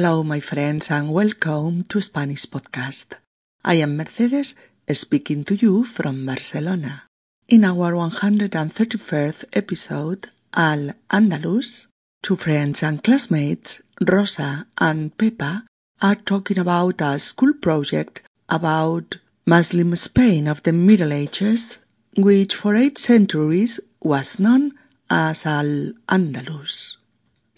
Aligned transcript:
Hello, 0.00 0.24
my 0.24 0.40
friends, 0.40 0.90
and 0.90 1.12
welcome 1.12 1.84
to 1.84 2.00
Spanish 2.00 2.46
Podcast. 2.46 3.18
I 3.62 3.74
am 3.84 3.98
Mercedes 3.98 4.54
speaking 4.90 5.44
to 5.44 5.54
you 5.54 5.84
from 5.84 6.24
Barcelona. 6.24 7.02
In 7.48 7.64
our 7.66 7.92
131st 7.92 9.44
episode, 9.52 10.30
Al 10.54 10.92
Andalus, 11.10 11.84
two 12.22 12.36
friends 12.36 12.82
and 12.82 13.04
classmates, 13.04 13.82
Rosa 14.00 14.66
and 14.78 15.14
Pepa, 15.18 15.64
are 16.00 16.14
talking 16.14 16.58
about 16.58 17.02
a 17.02 17.18
school 17.18 17.52
project 17.52 18.22
about 18.48 19.18
Muslim 19.44 19.94
Spain 19.96 20.48
of 20.48 20.62
the 20.62 20.72
Middle 20.72 21.12
Ages, 21.12 21.76
which 22.16 22.54
for 22.54 22.74
eight 22.74 22.96
centuries 22.96 23.78
was 24.00 24.38
known 24.38 24.72
as 25.10 25.44
Al 25.44 25.92
Andalus. 26.08 26.96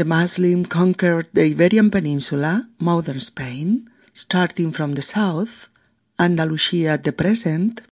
The 0.03 0.09
Muslim 0.09 0.67
conquered 0.67 1.29
the 1.33 1.43
Iberian 1.43 1.89
Peninsula, 1.89 2.69
modern 2.81 3.21
Spain, 3.21 3.89
starting 4.13 4.73
from 4.73 4.95
the 4.95 5.01
south, 5.01 5.69
Andalusia 6.19 6.89
at 6.99 7.05
the 7.05 7.13
present. 7.13 7.83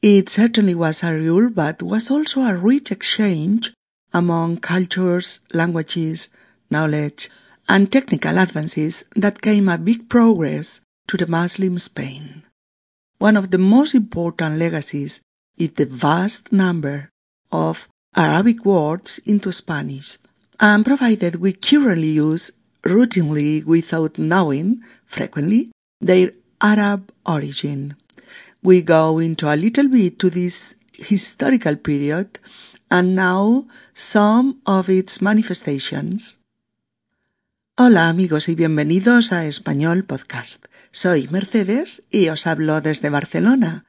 It 0.00 0.28
certainly 0.28 0.76
was 0.76 1.02
a 1.02 1.12
rule, 1.12 1.50
but 1.50 1.82
was 1.82 2.08
also 2.08 2.42
a 2.42 2.56
rich 2.56 2.92
exchange 2.92 3.72
among 4.14 4.58
cultures, 4.58 5.40
languages, 5.52 6.28
knowledge, 6.70 7.28
and 7.68 7.90
technical 7.90 8.38
advances 8.38 9.04
that 9.16 9.42
came 9.42 9.68
a 9.68 9.76
big 9.76 10.08
progress 10.08 10.82
to 11.08 11.16
the 11.16 11.26
Muslim 11.26 11.80
Spain. 11.80 12.44
One 13.18 13.36
of 13.36 13.50
the 13.50 13.58
most 13.58 13.92
important 13.92 14.56
legacies 14.56 15.20
is 15.56 15.72
the 15.72 15.86
vast 15.86 16.52
number 16.52 17.10
of 17.50 17.88
Arabic 18.14 18.64
words 18.64 19.18
into 19.26 19.50
Spanish, 19.50 20.18
and 20.60 20.84
provided 20.84 21.36
we 21.36 21.52
currently 21.52 22.08
use 22.08 22.52
routinely 22.82 23.64
without 23.64 24.18
knowing, 24.18 24.82
frequently, 25.06 25.70
their 26.00 26.32
Arab 26.60 27.12
origin. 27.26 27.96
We 28.62 28.82
go 28.82 29.18
into 29.18 29.52
a 29.52 29.56
little 29.56 29.88
bit 29.88 30.18
to 30.18 30.30
this 30.30 30.74
historical 30.92 31.76
period 31.76 32.38
and 32.90 33.14
now 33.14 33.66
some 33.94 34.60
of 34.66 34.88
its 34.88 35.22
manifestations. 35.22 36.38
Hola 37.76 38.08
amigos 38.08 38.48
y 38.48 38.56
bienvenidos 38.56 39.30
a 39.30 39.46
Español 39.46 40.04
Podcast. 40.04 40.64
Soy 40.90 41.28
Mercedes 41.28 42.02
y 42.10 42.28
os 42.28 42.48
hablo 42.48 42.80
desde 42.80 43.08
Barcelona. 43.08 43.84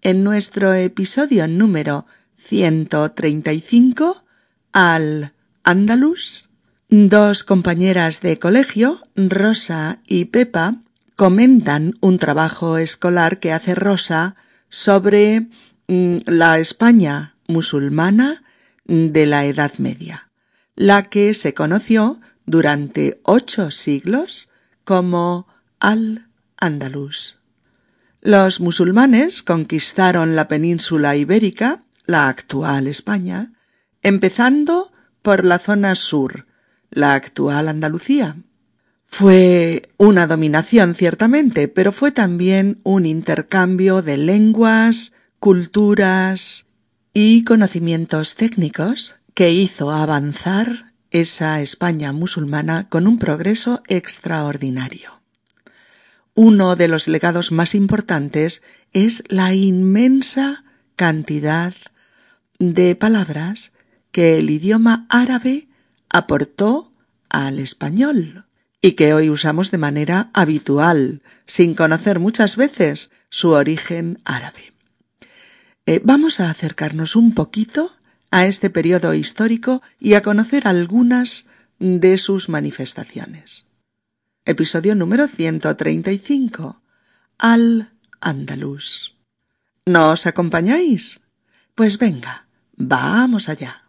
En 0.00 0.22
nuestro 0.22 0.72
episodio 0.74 1.48
número 1.48 2.06
135 2.36 4.24
al 4.72 5.31
Andalus, 5.64 6.48
dos 6.88 7.44
compañeras 7.44 8.20
de 8.20 8.40
colegio, 8.40 8.98
Rosa 9.14 10.00
y 10.06 10.24
Pepa, 10.24 10.82
comentan 11.14 11.96
un 12.00 12.18
trabajo 12.18 12.78
escolar 12.78 13.38
que 13.38 13.52
hace 13.52 13.76
Rosa 13.76 14.34
sobre 14.68 15.46
mm, 15.86 16.16
la 16.26 16.58
España 16.58 17.36
musulmana 17.46 18.42
de 18.86 19.26
la 19.26 19.44
Edad 19.46 19.74
Media, 19.78 20.30
la 20.74 21.08
que 21.08 21.32
se 21.32 21.54
conoció 21.54 22.20
durante 22.44 23.20
ocho 23.22 23.70
siglos 23.70 24.50
como 24.82 25.46
Al-Andalus. 25.78 27.38
Los 28.20 28.60
musulmanes 28.60 29.44
conquistaron 29.44 30.34
la 30.34 30.48
península 30.48 31.14
ibérica, 31.14 31.84
la 32.04 32.28
actual 32.28 32.88
España, 32.88 33.52
empezando 34.02 34.91
por 35.22 35.44
la 35.44 35.58
zona 35.58 35.94
sur, 35.94 36.46
la 36.90 37.14
actual 37.14 37.68
Andalucía. 37.68 38.36
Fue 39.06 39.82
una 39.98 40.26
dominación 40.26 40.94
ciertamente, 40.94 41.68
pero 41.68 41.92
fue 41.92 42.12
también 42.12 42.80
un 42.82 43.06
intercambio 43.06 44.02
de 44.02 44.16
lenguas, 44.16 45.12
culturas 45.38 46.66
y 47.14 47.44
conocimientos 47.44 48.36
técnicos 48.36 49.16
que 49.34 49.52
hizo 49.52 49.90
avanzar 49.90 50.92
esa 51.10 51.60
España 51.60 52.12
musulmana 52.12 52.88
con 52.88 53.06
un 53.06 53.18
progreso 53.18 53.82
extraordinario. 53.86 55.20
Uno 56.34 56.76
de 56.76 56.88
los 56.88 57.08
legados 57.08 57.52
más 57.52 57.74
importantes 57.74 58.62
es 58.92 59.22
la 59.28 59.52
inmensa 59.52 60.64
cantidad 60.96 61.74
de 62.58 62.96
palabras 62.96 63.71
que 64.12 64.38
el 64.38 64.50
idioma 64.50 65.06
árabe 65.08 65.68
aportó 66.10 66.92
al 67.28 67.58
español 67.58 68.46
y 68.80 68.92
que 68.92 69.14
hoy 69.14 69.30
usamos 69.30 69.70
de 69.70 69.78
manera 69.78 70.30
habitual, 70.34 71.22
sin 71.46 71.74
conocer 71.74 72.18
muchas 72.18 72.56
veces 72.56 73.10
su 73.30 73.50
origen 73.50 74.20
árabe. 74.24 74.72
Eh, 75.86 76.00
vamos 76.04 76.40
a 76.40 76.50
acercarnos 76.50 77.16
un 77.16 77.32
poquito 77.34 77.92
a 78.30 78.46
este 78.46 78.70
periodo 78.70 79.14
histórico 79.14 79.82
y 79.98 80.14
a 80.14 80.22
conocer 80.22 80.68
algunas 80.68 81.46
de 81.78 82.18
sus 82.18 82.48
manifestaciones. 82.48 83.66
Episodio 84.44 84.94
número 84.94 85.28
135. 85.28 86.82
Al 87.38 87.92
Andalus. 88.20 89.16
¿Nos 89.86 90.26
acompañáis? 90.26 91.20
Pues 91.74 91.98
venga, 91.98 92.46
vamos 92.76 93.48
allá. 93.48 93.81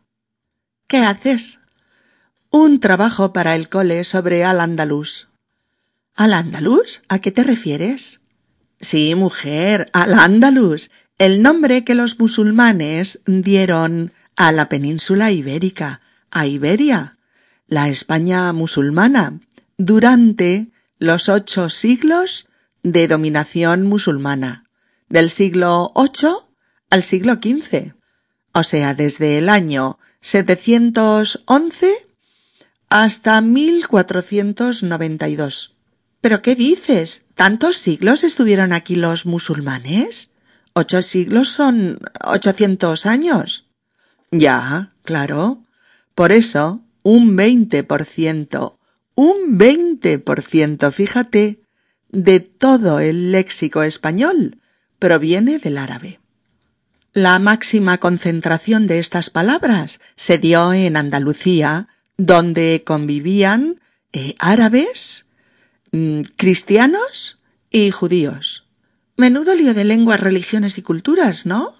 ¿Qué 0.93 0.99
haces? 0.99 1.59
Un 2.51 2.79
trabajo 2.79 3.33
para 3.33 3.55
el 3.55 3.67
cole 3.67 4.03
sobre 4.03 4.45
Al 4.45 4.59
Andalus. 4.59 5.27
¿Al 6.13 6.33
Andalus? 6.33 7.01
¿A 7.09 7.17
qué 7.17 7.31
te 7.31 7.43
refieres? 7.43 8.21
Sí, 8.79 9.15
mujer, 9.15 9.89
Al 9.91 10.13
Andalus, 10.13 10.91
el 11.17 11.41
nombre 11.41 11.83
que 11.83 11.95
los 11.95 12.19
musulmanes 12.19 13.21
dieron 13.25 14.13
a 14.35 14.51
la 14.51 14.69
península 14.69 15.31
ibérica, 15.31 16.01
a 16.29 16.45
Iberia, 16.45 17.17
la 17.65 17.89
España 17.89 18.53
musulmana, 18.53 19.39
durante 19.79 20.67
los 20.99 21.27
ocho 21.27 21.71
siglos 21.71 22.47
de 22.83 23.07
dominación 23.07 23.87
musulmana, 23.87 24.65
del 25.09 25.31
siglo 25.31 25.91
VIII 25.95 26.35
al 26.91 27.01
siglo 27.01 27.33
XV, 27.33 27.95
o 28.53 28.61
sea, 28.61 28.93
desde 28.93 29.39
el 29.39 29.49
año 29.49 29.97
711 30.23 31.93
hasta 32.87 33.41
1492. 33.41 35.75
¿Pero 36.21 36.41
qué 36.41 36.55
dices? 36.55 37.23
¿Tantos 37.35 37.77
siglos 37.77 38.23
estuvieron 38.23 38.71
aquí 38.71 38.95
los 38.95 39.25
musulmanes? 39.25 40.29
Ocho 40.71 41.01
siglos 41.01 41.49
son 41.49 41.99
ochocientos 42.23 43.05
años. 43.05 43.67
Ya, 44.31 44.93
claro. 45.03 45.65
Por 46.15 46.31
eso, 46.31 46.85
un 47.03 47.35
veinte 47.35 47.83
por 47.83 48.05
ciento, 48.05 48.79
un 49.15 49.57
veinte 49.57 50.19
por 50.19 50.41
ciento, 50.41 50.93
fíjate, 50.93 51.59
de 52.09 52.39
todo 52.39 53.01
el 53.01 53.33
léxico 53.33 53.83
español 53.83 54.61
proviene 54.99 55.59
del 55.59 55.77
árabe. 55.77 56.21
La 57.13 57.37
máxima 57.37 57.99
concentración 57.99 58.87
de 58.87 58.97
estas 58.97 59.29
palabras 59.29 59.99
se 60.15 60.39
dio 60.39 60.73
en 60.73 60.97
Andalucía, 60.97 61.87
donde 62.17 62.83
convivían 62.83 63.79
eh, 64.13 64.33
árabes, 64.39 65.27
mm, 65.91 66.21
cristianos 66.37 67.37
y 67.69 67.91
judíos. 67.91 68.65
Menudo 69.15 69.53
lío 69.53 69.75
de 69.75 69.83
lenguas, 69.83 70.19
religiones 70.19 70.79
y 70.79 70.81
culturas, 70.81 71.45
¿no? 71.45 71.75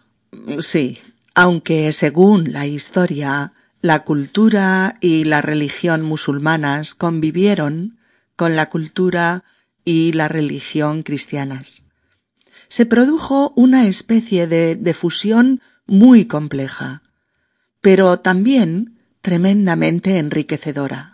Sí, 0.60 1.00
aunque 1.34 1.92
según 1.94 2.52
la 2.52 2.68
historia, 2.68 3.54
la 3.82 4.04
cultura 4.04 4.98
y 5.02 5.24
la 5.24 5.42
religión 5.42 6.04
musulmanas 6.04 6.94
convivieron 6.94 7.98
con 8.36 8.56
la 8.56 8.70
cultura 8.70 9.44
y 9.84 10.14
la 10.14 10.28
religión 10.28 11.02
cristianas. 11.02 11.83
Se 12.74 12.88
produjo 12.88 13.54
una 13.56 13.86
especie 13.86 14.48
de, 14.48 14.76
de 14.76 14.96
fusión 14.96 15.62
muy 15.86 16.26
compleja, 16.26 17.04
pero 17.82 18.20
también 18.20 18.98
tremendamente 19.22 20.18
enriquecedora. 20.18 21.14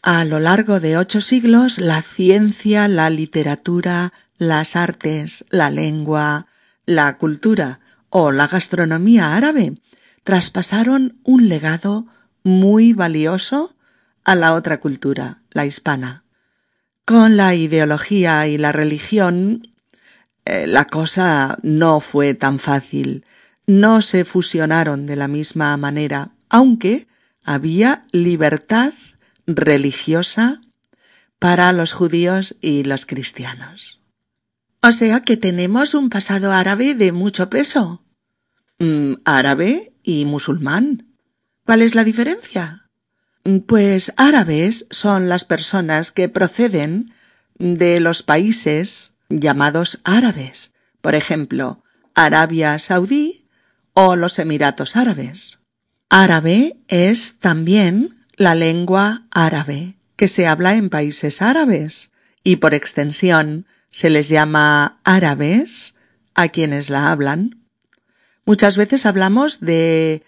A 0.00 0.24
lo 0.24 0.40
largo 0.40 0.80
de 0.80 0.96
ocho 0.96 1.20
siglos, 1.20 1.76
la 1.76 2.00
ciencia, 2.00 2.88
la 2.88 3.10
literatura, 3.10 4.14
las 4.38 4.76
artes, 4.76 5.44
la 5.50 5.68
lengua, 5.68 6.46
la 6.86 7.18
cultura 7.18 7.80
o 8.08 8.32
la 8.32 8.48
gastronomía 8.48 9.36
árabe 9.36 9.74
traspasaron 10.24 11.20
un 11.22 11.50
legado 11.50 12.06
muy 12.44 12.94
valioso 12.94 13.76
a 14.24 14.34
la 14.34 14.54
otra 14.54 14.80
cultura, 14.80 15.42
la 15.50 15.66
hispana. 15.66 16.24
Con 17.04 17.36
la 17.36 17.54
ideología 17.54 18.48
y 18.48 18.56
la 18.56 18.72
religión 18.72 19.75
eh, 20.46 20.66
la 20.66 20.86
cosa 20.86 21.58
no 21.62 22.00
fue 22.00 22.34
tan 22.34 22.58
fácil. 22.60 23.24
No 23.66 24.00
se 24.00 24.24
fusionaron 24.24 25.06
de 25.06 25.16
la 25.16 25.26
misma 25.26 25.76
manera, 25.76 26.30
aunque 26.48 27.08
había 27.42 28.06
libertad 28.12 28.92
religiosa 29.46 30.62
para 31.40 31.72
los 31.72 31.92
judíos 31.92 32.56
y 32.60 32.84
los 32.84 33.06
cristianos. 33.06 34.00
O 34.82 34.92
sea 34.92 35.20
que 35.22 35.36
tenemos 35.36 35.94
un 35.94 36.10
pasado 36.10 36.52
árabe 36.52 36.94
de 36.94 37.10
mucho 37.10 37.50
peso. 37.50 38.04
Mm, 38.78 39.14
árabe 39.24 39.94
y 40.04 40.26
musulmán. 40.26 41.16
¿Cuál 41.64 41.82
es 41.82 41.96
la 41.96 42.04
diferencia? 42.04 42.88
Pues 43.66 44.12
árabes 44.16 44.86
son 44.90 45.28
las 45.28 45.44
personas 45.44 46.12
que 46.12 46.28
proceden 46.28 47.12
de 47.58 47.98
los 47.98 48.22
países 48.22 49.15
llamados 49.28 50.00
árabes, 50.04 50.74
por 51.00 51.14
ejemplo, 51.14 51.82
Arabia 52.14 52.78
Saudí 52.78 53.46
o 53.92 54.16
los 54.16 54.38
Emiratos 54.38 54.96
Árabes. 54.96 55.58
Árabe 56.08 56.78
es 56.88 57.38
también 57.38 58.26
la 58.36 58.54
lengua 58.54 59.26
árabe 59.30 59.96
que 60.16 60.28
se 60.28 60.46
habla 60.46 60.76
en 60.76 60.88
países 60.88 61.42
árabes 61.42 62.12
y 62.42 62.56
por 62.56 62.74
extensión 62.74 63.66
se 63.90 64.10
les 64.10 64.28
llama 64.28 65.00
árabes 65.04 65.94
a 66.34 66.48
quienes 66.48 66.90
la 66.90 67.10
hablan. 67.10 67.66
Muchas 68.44 68.76
veces 68.76 69.06
hablamos 69.06 69.60
de 69.60 70.22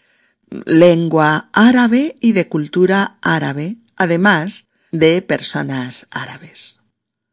lengua 0.51 1.51
árabe 1.53 2.17
y 2.21 2.33
de 2.33 2.49
cultura 2.49 3.19
árabe, 3.23 3.77
además 3.97 4.69
de 4.91 5.23
personas 5.23 6.09
árabes. 6.11 6.78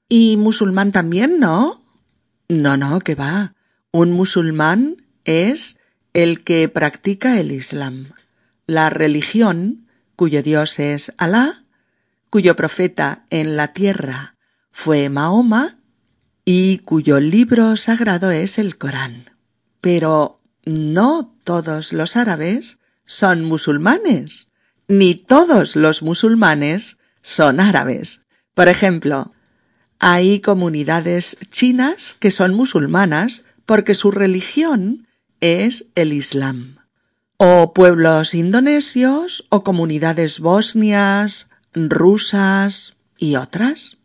¿Y 0.07 0.38
musulmán 0.38 0.92
también, 0.92 1.40
no? 1.40 1.81
No, 2.48 2.78
no, 2.78 3.00
que 3.00 3.16
va. 3.16 3.56
Un 3.92 4.12
musulmán 4.12 5.07
es 5.24 5.80
el 6.13 6.44
que 6.44 6.69
practica 6.69 7.40
el 7.40 7.52
Islam, 7.52 8.13
la 8.68 8.90
religión 8.90 9.88
cuyo 10.16 10.44
Dios 10.44 10.80
es 10.80 11.13
Alá, 11.18 11.66
cuyo 12.30 12.56
profeta 12.56 13.25
en 13.30 13.57
la 13.57 13.74
tierra 13.74 14.36
fue 14.72 15.10
Mahoma 15.10 15.80
y 16.46 16.80
cuyo 16.80 17.19
libro 17.19 17.75
sagrado 17.75 18.31
es 18.31 18.57
el 18.57 18.78
Corán. 18.78 19.31
Pero 19.81 20.42
no 20.66 21.36
todos 21.44 21.94
los 21.94 22.16
árabes 22.16 22.80
son 23.06 23.44
musulmanes, 23.44 24.50
ni 24.88 25.16
todos 25.16 25.75
los 25.75 26.02
musulmanes 26.02 26.98
son 27.22 27.60
árabes. 27.60 28.22
Por 28.54 28.68
ejemplo, 28.68 29.34
hay 30.07 30.40
comunidades 30.40 31.36
chinas 31.50 32.16
que 32.19 32.30
son 32.30 32.54
musulmanas 32.54 33.44
porque 33.66 33.96
su 33.96 34.12
religión 34.12 35.07
es 35.40 35.88
el 35.96 36.13
Islam. 36.13 36.78
O 37.38 37.74
pueblos 37.74 38.36
indonesios 38.36 39.48
o 39.50 39.63
comunidades 39.63 40.40
bosnias, 40.40 41.50
rusas 41.74 42.94
y 43.18 43.38
otras, 43.38 43.98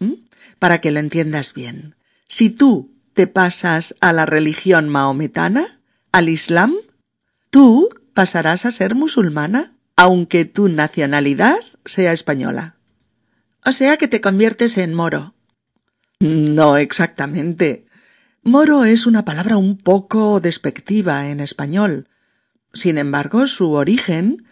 para 0.59 0.81
que 0.81 0.91
lo 0.91 1.01
entiendas 1.01 1.53
bien. 1.53 1.97
Si 2.27 2.49
tú 2.49 2.91
te 3.13 3.27
pasas 3.27 3.95
a 4.01 4.15
la 4.15 4.25
religión 4.25 4.89
maometana, 4.89 5.81
al 6.13 6.31
Islam, 6.31 6.73
tú 7.51 7.91
pasarás 8.15 8.65
a 8.65 8.71
ser 8.71 8.95
musulmana, 8.95 9.75
aunque 9.97 10.47
tu 10.47 10.71
nacionalidad 10.71 11.57
sea 11.85 12.15
española. 12.15 12.77
O 13.67 13.73
sea 13.73 13.99
que 13.99 14.09
te 14.09 14.23
conviertes 14.23 14.79
en 14.79 14.95
moro. 14.95 15.35
No 16.21 16.77
exactamente. 16.77 17.87
Moro 18.43 18.85
es 18.85 19.07
una 19.07 19.25
palabra 19.25 19.57
un 19.57 19.79
poco 19.79 20.41
despectiva 20.41 21.29
en 21.29 21.41
español. 21.41 22.09
Sin 22.75 22.99
embargo, 22.99 23.47
su 23.47 23.73
origen 23.73 24.45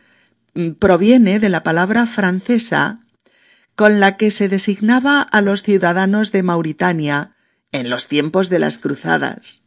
proviene 0.78 1.38
de 1.38 1.50
la 1.50 1.62
palabra 1.62 2.06
francesa 2.06 3.00
con 3.76 4.00
la 4.00 4.16
que 4.16 4.30
se 4.30 4.48
designaba 4.48 5.20
a 5.20 5.40
los 5.42 5.62
ciudadanos 5.62 6.32
de 6.32 6.42
Mauritania 6.42 7.36
en 7.70 7.90
los 7.90 8.08
tiempos 8.08 8.48
de 8.48 8.58
las 8.58 8.78
cruzadas. 8.78 9.62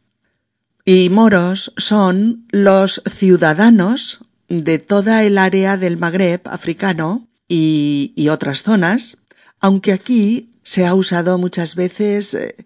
Y 0.84 1.08
moros 1.08 1.72
son 1.76 2.46
los 2.50 3.02
ciudadanos 3.08 4.20
de 4.48 4.80
toda 4.80 5.22
el 5.22 5.38
área 5.38 5.76
del 5.76 5.96
Magreb 5.96 6.42
africano 6.46 7.28
y, 7.48 8.12
y 8.16 8.28
otras 8.28 8.64
zonas, 8.64 9.18
aunque 9.60 9.92
aquí 9.92 10.51
se 10.62 10.86
ha 10.86 10.94
usado 10.94 11.38
muchas 11.38 11.74
veces 11.74 12.34
eh, 12.34 12.56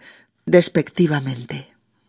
despectivamente. 0.45 1.69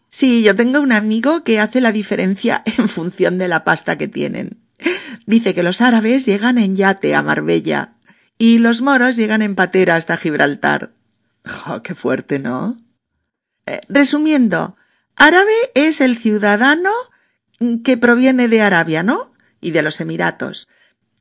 Sí, 0.09 0.43
yo 0.43 0.55
tengo 0.55 0.79
un 0.79 0.91
amigo 0.91 1.43
que 1.43 1.59
hace 1.59 1.81
la 1.81 1.91
diferencia 1.91 2.63
en 2.77 2.89
función 2.89 3.37
de 3.37 3.47
la 3.47 3.63
pasta 3.63 3.97
que 3.97 4.07
tienen. 4.07 4.57
Dice 5.25 5.53
que 5.53 5.63
los 5.63 5.81
árabes 5.81 6.25
llegan 6.25 6.57
en 6.57 6.75
yate 6.75 7.15
a 7.15 7.23
Marbella 7.23 7.93
y 8.37 8.59
los 8.59 8.81
moros 8.81 9.15
llegan 9.15 9.41
en 9.41 9.55
patera 9.55 9.95
hasta 9.95 10.17
Gibraltar. 10.17 10.91
Oh, 11.67 11.81
qué 11.81 11.95
fuerte, 11.95 12.39
¿no? 12.39 12.77
Eh, 13.65 13.81
resumiendo, 13.89 14.77
árabe 15.15 15.53
es 15.73 16.01
el 16.01 16.17
ciudadano 16.17 16.91
que 17.83 17.97
proviene 17.97 18.47
de 18.47 18.61
Arabia, 18.61 19.03
¿no? 19.03 19.33
Y 19.59 19.71
de 19.71 19.81
los 19.81 19.99
Emiratos, 19.99 20.67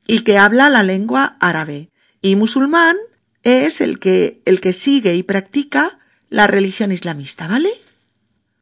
y 0.05 0.19
que 0.19 0.37
habla 0.37 0.69
la 0.69 0.83
lengua 0.83 1.37
árabe. 1.39 1.89
Y 2.21 2.35
musulmán 2.35 2.95
es 3.43 3.81
el 3.81 3.99
que, 3.99 4.41
el 4.45 4.61
que 4.61 4.73
sigue 4.73 5.15
y 5.15 5.23
practica 5.23 5.99
la 6.29 6.47
religión 6.47 6.91
islamista, 6.91 7.47
¿vale? 7.47 7.69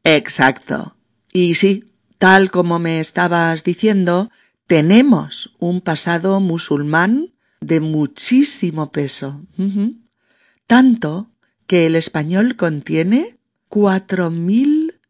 Exacto. 0.04 0.96
Y 1.32 1.54
sí, 1.54 1.84
tal 2.18 2.50
como 2.50 2.78
me 2.78 3.00
estabas 3.00 3.64
diciendo, 3.64 4.30
tenemos 4.66 5.54
un 5.58 5.80
pasado 5.80 6.40
musulmán 6.40 7.34
de 7.60 7.80
muchísimo 7.80 8.92
peso. 8.92 9.42
Tanto 10.66 11.30
que 11.66 11.86
el 11.86 11.96
español 11.96 12.56
contiene 12.56 13.38
cuatro 13.68 14.30
mil 14.30 15.00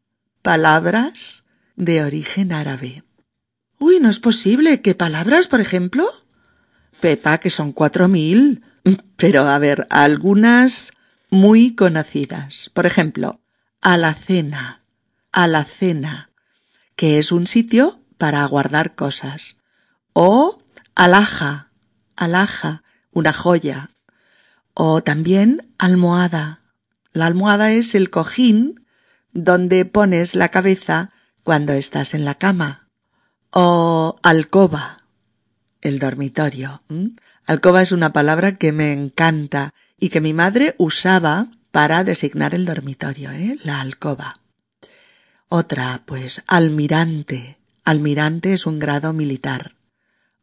palabras 0.43 1.45
de 1.77 2.03
origen 2.03 2.53
árabe. 2.53 3.03
Uy, 3.79 4.01
no 4.01 4.09
es 4.09 4.19
posible. 4.19 4.81
¿Qué 4.81 4.95
palabras, 4.95 5.47
por 5.47 5.61
ejemplo? 5.61 6.07
Pepa, 7.01 7.39
que 7.39 7.51
son 7.51 7.73
cuatro 7.73 8.09
mil. 8.09 8.63
Pero 9.17 9.49
a 9.49 9.59
ver, 9.59 9.87
algunas 9.91 10.93
muy 11.31 11.75
conocidas. 11.75 12.71
Por 12.73 12.87
ejemplo, 12.87 13.41
alacena, 13.81 14.83
alacena, 15.33 16.31
que 16.95 17.19
es 17.19 17.33
un 17.33 17.47
sitio 17.47 18.01
para 18.19 18.45
guardar 18.47 18.95
cosas. 18.95 19.57
O 20.13 20.59
alhaja, 20.95 21.71
alhaja, 22.17 22.83
una 23.11 23.33
joya. 23.33 23.91
O 24.75 25.03
también 25.03 25.73
almohada. 25.79 26.61
La 27.13 27.27
almohada 27.27 27.73
es 27.73 27.95
el 27.95 28.11
cojín 28.11 28.87
donde 29.33 29.85
pones 29.85 30.35
la 30.35 30.51
cabeza 30.51 31.11
cuando 31.43 31.73
estás 31.73 32.15
en 32.15 32.25
la 32.25 32.37
cama. 32.37 32.89
O 33.51 34.19
alcoba, 34.23 35.05
el 35.81 35.99
dormitorio. 35.99 36.83
Alcoba 37.47 37.83
es 37.83 37.93
una 37.93 38.13
palabra 38.13 38.57
que 38.57 38.73
me 38.73 38.93
encanta 38.93 39.73
y 39.99 40.09
que 40.09 40.21
mi 40.21 40.33
madre 40.33 40.75
usaba 40.79 41.47
para 41.71 42.03
designar 42.03 42.55
el 42.55 42.65
dormitorio, 42.65 43.31
¿eh? 43.31 43.57
La 43.63 43.81
alcoba. 43.81 44.41
Otra, 45.49 46.03
pues, 46.07 46.43
almirante. 46.49 47.59
Almirante 47.85 48.53
es 48.53 48.67
un 48.67 48.81
grado 48.81 49.13
militar. 49.13 49.77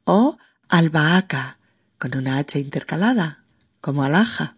O 0.05 0.37
albahaca, 0.69 1.57
con 1.97 2.15
una 2.15 2.37
H 2.37 2.57
intercalada, 2.59 3.43
como 3.81 4.03
alhaja. 4.03 4.55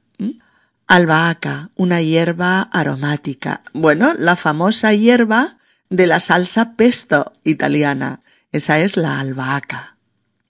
Albahaca, 0.86 1.72
una 1.76 2.02
hierba 2.02 2.62
aromática. 2.62 3.64
Bueno, 3.74 4.14
la 4.14 4.36
famosa 4.36 4.94
hierba 4.94 5.58
de 5.90 6.06
la 6.06 6.20
salsa 6.20 6.74
pesto 6.76 7.34
italiana. 7.44 8.22
Esa 8.52 8.80
es 8.80 8.98
la 8.98 9.20
albahaca. 9.20 9.98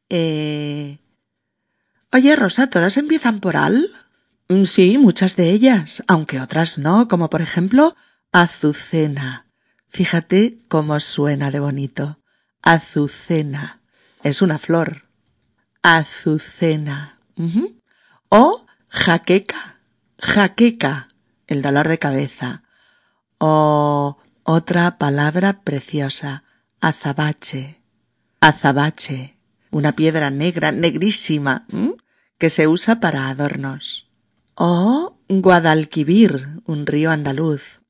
Eh, 0.09 0.99
Oye, 2.15 2.34
Rosa, 2.38 2.67
¿todas 2.67 2.95
empiezan 2.95 3.41
por 3.41 3.57
al? 3.57 3.91
Mm, 4.48 4.63
sí, 4.63 4.98
muchas 4.98 5.36
de 5.36 5.50
ellas, 5.50 6.01
aunque 6.07 6.39
otras 6.39 6.77
no, 6.77 7.10
como 7.10 7.29
por 7.29 7.41
ejemplo 7.41 7.93
Azucena. 8.31 9.48
Fíjate 9.89 10.60
cómo 10.69 10.98
suena 11.01 11.51
de 11.51 11.60
bonito. 11.60 12.22
Azucena. 12.62 13.81
Es 14.24 14.41
una 14.41 14.60
flor. 14.60 15.10
Azucena. 15.84 17.19
O 18.29 18.65
jaqueca. 18.88 19.81
Jaqueca. 20.17 21.10
El 21.48 21.62
dolor 21.62 21.89
de 21.89 22.00
cabeza. 22.00 22.63
O 23.39 24.19
otra 24.43 24.98
palabra 24.98 25.63
preciosa. 25.65 26.45
Azabache. 26.79 27.81
Azabache. 28.39 29.38
Una 29.69 29.98
piedra 29.98 30.29
negra, 30.29 30.72
negrísima 30.72 31.65
que 32.38 32.50
se 32.50 32.68
usa 32.68 33.00
para 33.00 33.30
adornos. 33.30 34.08
O 34.56 35.18
Guadalquivir, 35.27 36.62
un 36.65 36.86
río 36.86 37.12
andaluz. 37.12 37.82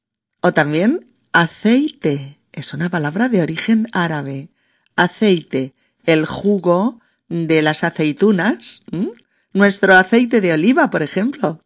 O 0.42 0.54
también 0.54 1.06
aceite, 1.32 2.40
es 2.54 2.74
una 2.74 2.90
palabra 2.90 3.30
de 3.30 3.42
origen 3.42 3.88
árabe. 3.92 4.50
Aceite, 4.96 5.74
el 6.06 6.26
jugo 6.26 7.00
de 7.28 7.62
las 7.62 7.84
aceitunas. 7.84 8.84
Nuestro 9.54 9.96
aceite 9.96 10.42
de 10.42 10.54
oliva, 10.54 10.90
por 10.90 11.04
ejemplo. 11.04 11.62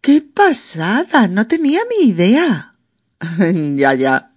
¡Qué 0.00 0.22
pasada! 0.22 1.28
No 1.28 1.46
tenía 1.46 1.80
ni 1.90 2.08
idea. 2.08 2.76
ya, 3.76 3.94
ya. 3.94 4.32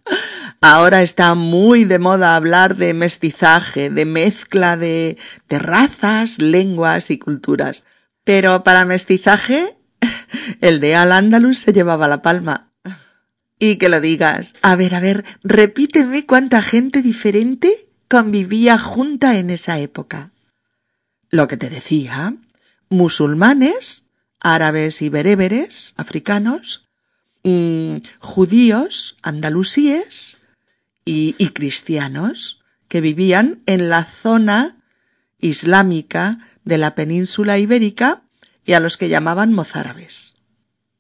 Ahora 0.62 1.02
está 1.04 1.36
muy 1.36 1.86
de 1.86 2.00
moda 2.00 2.36
hablar 2.36 2.76
de 2.76 2.94
mestizaje, 2.94 3.90
de 3.90 4.06
mezcla 4.06 4.76
de, 4.76 5.18
de 5.48 5.60
razas, 5.60 6.40
lenguas 6.40 7.12
y 7.12 7.18
culturas. 7.18 7.86
Pero 8.26 8.64
para 8.64 8.84
mestizaje, 8.84 9.78
el 10.62 10.82
de 10.82 10.96
Al-Ándalus 10.96 11.60
se 11.60 11.72
llevaba 11.72 12.10
la 12.10 12.22
palma. 12.22 12.74
Y 13.58 13.78
que 13.78 13.88
lo 13.88 14.02
digas. 14.02 14.56
A 14.62 14.76
ver, 14.76 14.96
a 14.96 15.00
ver, 15.00 15.24
repíteme 15.44 16.26
cuánta 16.26 16.62
gente 16.62 17.02
diferente 17.02 17.88
convivía 18.10 18.78
junta 18.78 19.38
en 19.38 19.52
esa 19.52 19.80
época. 19.80 20.32
Lo 21.30 21.48
que 21.48 21.56
te 21.56 21.70
decía, 21.70 22.36
musulmanes, 22.90 24.06
árabes 24.42 25.02
y 25.02 25.08
bereberes, 25.08 25.94
africanos, 25.96 26.90
mm, 27.44 27.98
judíos, 28.20 29.18
andalusíes 29.22 30.39
y, 31.12 31.50
cristianos 31.50 32.60
que 32.88 33.02
vivían 33.02 33.64
en 33.66 33.90
la 33.90 34.06
zona 34.06 34.78
islámica 35.40 36.38
de 36.66 36.78
la 36.78 36.94
península 36.94 37.58
ibérica 37.58 38.22
y 38.64 38.74
a 38.74 38.80
los 38.80 38.98
que 38.98 39.10
llamaban 39.10 39.52
mozárabes. 39.52 40.36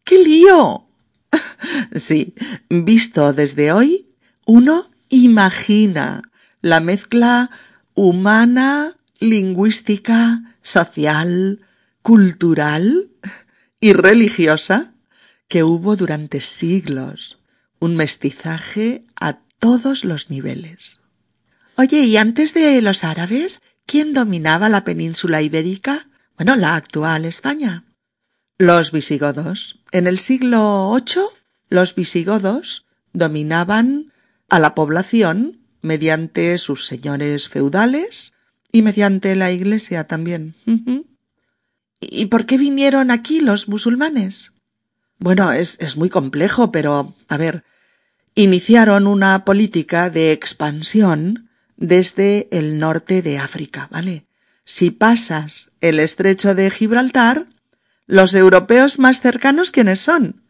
¡Qué 0.03 0.17
lío! 0.17 0.87
sí, 1.95 2.33
visto 2.69 3.33
desde 3.33 3.71
hoy, 3.71 4.09
uno 4.47 4.89
imagina 5.09 6.23
la 6.61 6.79
mezcla 6.79 7.51
humana, 7.93 8.97
lingüística, 9.19 10.55
social, 10.63 11.61
cultural 12.01 13.11
y 13.79 13.93
religiosa 13.93 14.95
que 15.47 15.63
hubo 15.63 15.95
durante 15.95 16.41
siglos, 16.41 17.37
un 17.79 17.95
mestizaje 17.95 19.05
a 19.15 19.41
todos 19.59 20.03
los 20.03 20.29
niveles. 20.29 20.99
Oye, 21.75 22.01
¿y 22.01 22.17
antes 22.17 22.53
de 22.53 22.81
los 22.81 23.03
árabes, 23.03 23.61
quién 23.85 24.13
dominaba 24.13 24.69
la 24.69 24.83
península 24.83 25.41
ibérica? 25.41 26.09
Bueno, 26.35 26.55
la 26.55 26.75
actual 26.75 27.25
España. 27.25 27.85
Los 28.57 28.91
visigodos. 28.91 29.79
En 29.91 30.07
el 30.07 30.19
siglo 30.19 30.93
VIII, 30.93 31.23
los 31.69 31.95
visigodos 31.95 32.85
dominaban 33.13 34.11
a 34.49 34.59
la 34.59 34.75
población 34.75 35.59
mediante 35.81 36.57
sus 36.57 36.85
señores 36.85 37.49
feudales 37.49 38.33
y 38.71 38.81
mediante 38.81 39.35
la 39.35 39.51
Iglesia 39.51 40.03
también. 40.05 40.55
¿Y 42.01 42.25
por 42.27 42.45
qué 42.45 42.57
vinieron 42.57 43.11
aquí 43.11 43.39
los 43.39 43.67
musulmanes? 43.67 44.53
Bueno, 45.17 45.51
es, 45.51 45.77
es 45.79 45.97
muy 45.97 46.09
complejo, 46.09 46.71
pero, 46.71 47.15
a 47.27 47.37
ver, 47.37 47.63
iniciaron 48.35 49.07
una 49.07 49.45
política 49.45 50.09
de 50.09 50.31
expansión 50.31 51.49
desde 51.77 52.47
el 52.51 52.79
norte 52.79 53.21
de 53.21 53.39
África, 53.39 53.87
¿vale? 53.91 54.25
Si 54.65 54.91
pasas 54.91 55.71
el 55.81 55.99
estrecho 55.99 56.53
de 56.55 56.69
Gibraltar, 56.69 57.47
los 58.05 58.33
europeos 58.33 58.99
más 58.99 59.21
cercanos, 59.21 59.71
¿quiénes 59.71 59.99
son? 59.99 60.43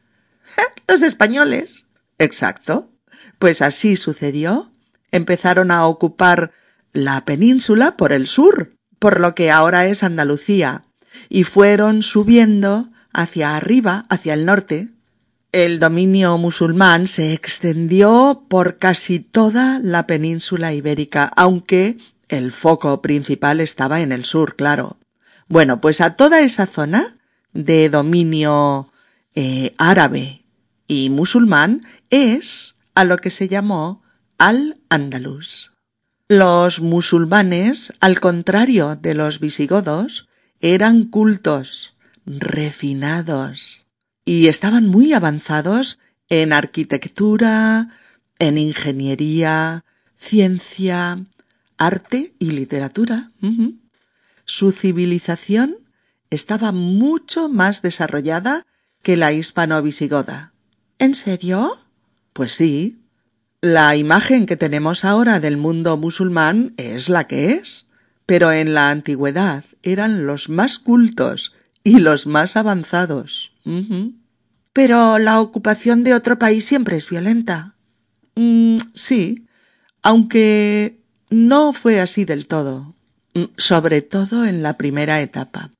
los 0.87 1.01
españoles. 1.03 1.85
Exacto. 2.17 2.91
Pues 3.37 3.61
así 3.61 3.95
sucedió. 3.95 4.73
Empezaron 5.11 5.71
a 5.71 5.85
ocupar 5.85 6.51
la 6.93 7.23
península 7.25 7.95
por 7.95 8.11
el 8.11 8.27
sur, 8.27 8.75
por 8.97 9.19
lo 9.19 9.35
que 9.35 9.51
ahora 9.51 9.87
es 9.87 10.03
Andalucía, 10.03 10.83
y 11.29 11.43
fueron 11.43 12.03
subiendo 12.03 12.91
hacia 13.13 13.55
arriba, 13.55 14.05
hacia 14.09 14.33
el 14.33 14.45
norte. 14.45 14.89
El 15.51 15.79
dominio 15.79 16.37
musulmán 16.37 17.07
se 17.07 17.33
extendió 17.33 18.45
por 18.47 18.77
casi 18.77 19.19
toda 19.19 19.79
la 19.81 20.05
península 20.05 20.73
ibérica, 20.73 21.31
aunque 21.35 21.97
el 22.27 22.51
foco 22.51 23.01
principal 23.01 23.59
estaba 23.59 24.01
en 24.01 24.11
el 24.11 24.25
sur, 24.25 24.55
claro. 24.55 24.99
Bueno, 25.47 25.81
pues 25.81 26.01
a 26.01 26.15
toda 26.15 26.41
esa 26.41 26.67
zona 26.67 27.17
de 27.51 27.89
dominio 27.89 28.91
eh, 29.33 29.73
árabe 29.79 30.45
y 30.87 31.09
musulmán 31.09 31.83
es 32.11 32.75
a 32.93 33.03
lo 33.03 33.17
que 33.17 33.31
se 33.31 33.47
llamó 33.47 34.03
al-Andalus. 34.37 35.71
Los 36.27 36.79
musulmanes, 36.79 37.91
al 37.99 38.19
contrario 38.19 38.95
de 38.95 39.15
los 39.15 39.39
visigodos, 39.39 40.27
eran 40.59 41.05
cultos, 41.05 41.95
refinados, 42.27 43.78
y 44.29 44.47
estaban 44.47 44.87
muy 44.87 45.13
avanzados 45.13 45.97
en 46.29 46.53
arquitectura, 46.53 47.89
en 48.37 48.59
ingeniería, 48.59 49.85
ciencia, 50.19 51.25
arte 51.79 52.35
y 52.37 52.51
literatura. 52.51 53.31
Su 54.45 54.71
civilización 54.71 55.77
estaba 56.29 56.71
mucho 56.71 57.49
más 57.49 57.81
desarrollada 57.81 58.67
que 59.01 59.17
la 59.17 59.33
hispano-visigoda. 59.33 60.53
¿En 60.99 61.15
serio? 61.15 61.79
Pues 62.31 62.51
sí, 62.51 63.01
la 63.61 63.95
imagen 63.95 64.45
que 64.45 64.57
tenemos 64.57 65.05
ahora 65.05 65.39
del 65.39 65.57
mundo 65.57 65.97
musulmán 65.97 66.75
es 66.77 67.09
la 67.09 67.25
que 67.25 67.53
es, 67.53 67.87
pero 68.27 68.51
en 68.51 68.75
la 68.75 68.91
antigüedad 68.91 69.65
eran 69.81 70.27
los 70.27 70.49
más 70.49 70.77
cultos 70.77 71.55
y 71.83 71.97
los 71.97 72.27
más 72.27 72.55
avanzados. 72.57 73.53
Pero 74.79 75.19
la 75.19 75.41
ocupación 75.41 76.05
de 76.05 76.13
otro 76.13 76.39
país 76.39 76.63
siempre 76.63 76.95
es 76.95 77.09
violenta. 77.09 77.75
Mm, 78.35 78.77
sí, 78.93 79.45
aunque 80.01 81.01
no 81.29 81.73
fue 81.73 81.99
así 81.99 82.23
del 82.23 82.47
todo, 82.47 82.95
mm, 83.33 83.43
sobre 83.57 84.01
todo 84.01 84.45
en 84.45 84.63
la 84.63 84.77
primera 84.77 85.19
etapa. 85.19 85.71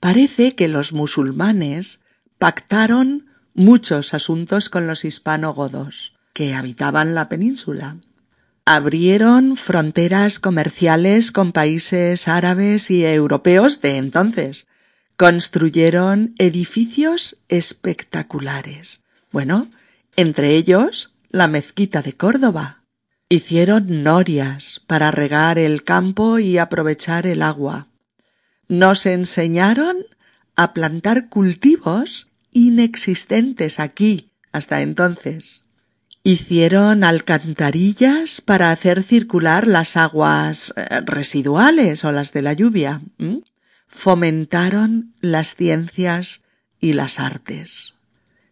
Parece 0.00 0.54
que 0.54 0.68
los 0.68 0.92
musulmanes 0.92 2.02
pactaron 2.36 3.24
muchos 3.54 4.12
asuntos 4.12 4.68
con 4.68 4.86
los 4.86 5.06
hispano-godos 5.06 6.12
que 6.34 6.52
habitaban 6.52 7.14
la 7.14 7.30
península. 7.30 7.96
Abrieron 8.66 9.56
fronteras 9.56 10.38
comerciales 10.38 11.32
con 11.32 11.52
países 11.52 12.28
árabes 12.28 12.90
y 12.90 13.06
europeos 13.06 13.80
de 13.80 13.96
entonces. 13.96 14.66
Construyeron 15.16 16.34
edificios 16.38 17.38
espectaculares. 17.48 19.02
Bueno, 19.30 19.68
entre 20.16 20.56
ellos 20.56 21.12
la 21.30 21.48
mezquita 21.48 22.02
de 22.02 22.14
Córdoba. 22.14 22.82
Hicieron 23.28 24.02
norias 24.02 24.82
para 24.86 25.10
regar 25.10 25.58
el 25.58 25.84
campo 25.84 26.38
y 26.38 26.58
aprovechar 26.58 27.26
el 27.26 27.42
agua. 27.42 27.88
Nos 28.68 29.06
enseñaron 29.06 29.96
a 30.56 30.74
plantar 30.74 31.28
cultivos 31.28 32.28
inexistentes 32.52 33.80
aquí 33.80 34.32
hasta 34.52 34.82
entonces. 34.82 35.64
Hicieron 36.24 37.02
alcantarillas 37.02 38.40
para 38.40 38.70
hacer 38.70 39.02
circular 39.02 39.66
las 39.66 39.96
aguas 39.96 40.72
eh, 40.76 41.00
residuales 41.00 42.04
o 42.04 42.12
las 42.12 42.32
de 42.32 42.42
la 42.42 42.52
lluvia. 42.52 43.00
Fomentaron 43.92 45.14
las 45.20 45.54
ciencias 45.54 46.40
y 46.80 46.94
las 46.94 47.20
artes. 47.20 47.94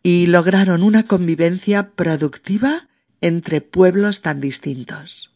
Y 0.03 0.27
lograron 0.27 0.85
una 0.85 1.03
convivencia 1.03 1.91
productiva 1.91 2.89
entre 3.21 3.61
pueblos 3.61 4.23
tan 4.23 4.41
distintos. 4.41 5.33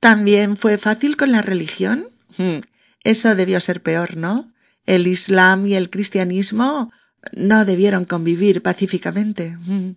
¿También 0.00 0.56
fue 0.56 0.78
fácil 0.78 1.16
con 1.16 1.32
la 1.32 1.42
religión? 1.42 2.08
Hmm, 2.38 2.60
eso 3.02 3.34
debió 3.34 3.60
ser 3.60 3.82
peor, 3.82 4.16
¿no? 4.16 4.50
El 4.86 5.06
Islam 5.06 5.66
y 5.66 5.74
el 5.74 5.90
cristianismo 5.90 6.90
no 7.32 7.64
debieron 7.66 8.06
convivir 8.06 8.62
pacíficamente. 8.62 9.58
Hmm 9.66 9.92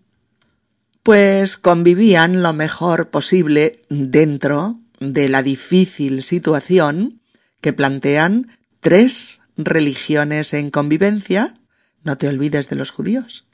pues 1.07 1.55
convivían 1.55 2.41
lo 2.41 2.51
mejor 2.51 3.07
posible 3.07 3.79
dentro 3.87 4.81
de 4.99 5.29
la 5.29 5.41
difícil 5.41 6.21
situación 6.21 7.21
que 7.61 7.71
plantean 7.71 8.56
tres 8.79 9.41
religiones 9.57 10.53
en 10.53 10.71
convivencia, 10.71 11.55
no 12.03 12.17
te 12.17 12.27
olvides 12.27 12.69
de 12.69 12.75
los 12.75 12.91
judíos. 12.91 13.45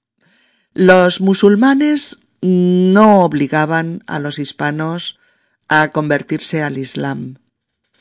Los 0.74 1.22
musulmanes 1.22 2.20
no 2.42 3.22
obligaban 3.22 4.04
a 4.08 4.20
los 4.20 4.40
hispanos 4.40 5.18
a 5.68 5.92
convertirse 5.92 6.62
al 6.62 6.78
Islam. 6.78 7.36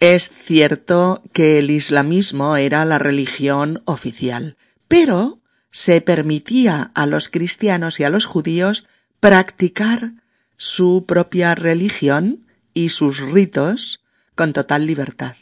Es 0.01 0.31
cierto 0.31 1.23
que 1.33 1.59
el 1.59 1.71
islamismo 1.71 2.57
era 2.57 2.85
la 2.85 2.99
religión 2.99 3.83
oficial, 3.85 4.57
pero 4.89 5.39
se 5.71 6.01
permitía 6.01 6.91
a 6.95 7.07
los 7.07 7.29
cristianos 7.29 8.01
y 8.01 8.05
a 8.05 8.11
los 8.11 8.27
judíos 8.27 8.87
practicar 9.21 10.15
su 10.57 11.05
propia 11.07 11.55
religión 11.55 12.47
y 12.75 12.89
sus 12.89 13.21
ritos 13.21 14.01
con 14.35 14.53
total 14.53 14.87
libertad. 14.87 15.37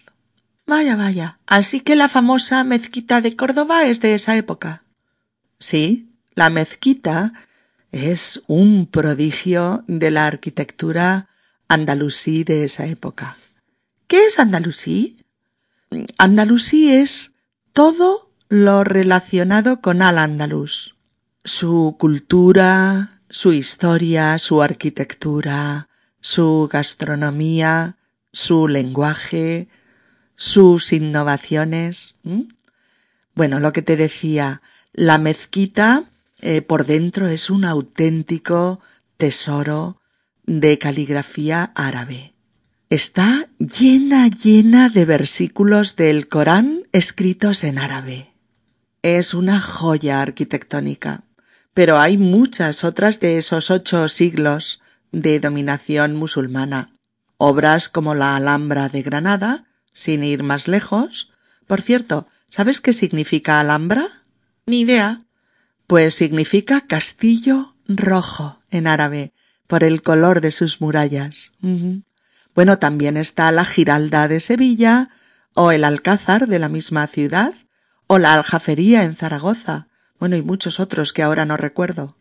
Vaya, 0.70 0.94
vaya. 0.94 1.40
Así 1.48 1.80
que 1.80 1.96
la 1.96 2.08
famosa 2.08 2.62
mezquita 2.62 3.20
de 3.20 3.34
Córdoba 3.34 3.86
es 3.86 4.00
de 4.00 4.14
esa 4.14 4.36
época. 4.36 4.84
Sí, 5.58 6.12
la 6.36 6.48
mezquita 6.48 7.32
es 7.90 8.44
un 8.46 8.86
prodigio 8.86 9.82
de 9.88 10.12
la 10.12 10.28
arquitectura 10.28 11.28
andalusí 11.66 12.44
de 12.44 12.62
esa 12.62 12.86
época. 12.86 13.36
¿Qué 14.06 14.26
es 14.26 14.38
andalusí? 14.38 15.16
Andalusí 16.18 16.92
es 16.92 17.32
todo 17.72 18.30
lo 18.48 18.84
relacionado 18.84 19.80
con 19.80 20.02
al 20.02 20.18
andaluz. 20.18 20.94
Su 21.42 21.96
cultura, 21.98 23.22
su 23.28 23.52
historia, 23.52 24.38
su 24.38 24.62
arquitectura, 24.62 25.88
su 26.20 26.68
gastronomía, 26.72 27.96
su 28.32 28.68
lenguaje, 28.68 29.66
sus 30.40 30.94
innovaciones. 30.94 32.14
Bueno, 33.34 33.60
lo 33.60 33.74
que 33.74 33.82
te 33.82 33.96
decía, 33.96 34.62
la 34.94 35.18
mezquita 35.18 36.04
eh, 36.40 36.62
por 36.62 36.86
dentro 36.86 37.28
es 37.28 37.50
un 37.50 37.66
auténtico 37.66 38.80
tesoro 39.18 40.00
de 40.46 40.78
caligrafía 40.78 41.72
árabe. 41.74 42.32
Está 42.88 43.50
llena, 43.58 44.28
llena 44.28 44.88
de 44.88 45.04
versículos 45.04 45.96
del 45.96 46.26
Corán 46.26 46.84
escritos 46.92 47.62
en 47.62 47.78
árabe. 47.78 48.32
Es 49.02 49.34
una 49.34 49.60
joya 49.60 50.22
arquitectónica, 50.22 51.24
pero 51.74 52.00
hay 52.00 52.16
muchas 52.16 52.82
otras 52.82 53.20
de 53.20 53.36
esos 53.36 53.70
ocho 53.70 54.08
siglos 54.08 54.80
de 55.12 55.38
dominación 55.38 56.16
musulmana. 56.16 56.94
Obras 57.36 57.90
como 57.90 58.14
la 58.14 58.36
Alhambra 58.36 58.88
de 58.88 59.02
Granada, 59.02 59.66
sin 59.92 60.24
ir 60.24 60.42
más 60.42 60.68
lejos. 60.68 61.30
Por 61.66 61.82
cierto, 61.82 62.26
¿sabes 62.48 62.80
qué 62.80 62.92
significa 62.92 63.60
Alhambra? 63.60 64.24
Ni 64.66 64.80
idea. 64.80 65.22
Pues 65.86 66.14
significa 66.14 66.86
castillo 66.86 67.74
rojo 67.86 68.62
en 68.70 68.86
árabe, 68.86 69.32
por 69.66 69.84
el 69.84 70.02
color 70.02 70.40
de 70.40 70.50
sus 70.50 70.80
murallas. 70.80 71.52
Bueno, 72.54 72.78
también 72.78 73.16
está 73.16 73.50
la 73.52 73.64
Giralda 73.64 74.28
de 74.28 74.40
Sevilla, 74.40 75.10
o 75.54 75.72
el 75.72 75.84
Alcázar 75.84 76.46
de 76.46 76.58
la 76.58 76.68
misma 76.68 77.06
ciudad, 77.06 77.54
o 78.06 78.18
la 78.18 78.34
Aljafería 78.34 79.04
en 79.04 79.16
Zaragoza, 79.16 79.88
bueno, 80.18 80.36
y 80.36 80.42
muchos 80.42 80.80
otros 80.80 81.12
que 81.12 81.22
ahora 81.22 81.44
no 81.44 81.56
recuerdo. 81.56 82.16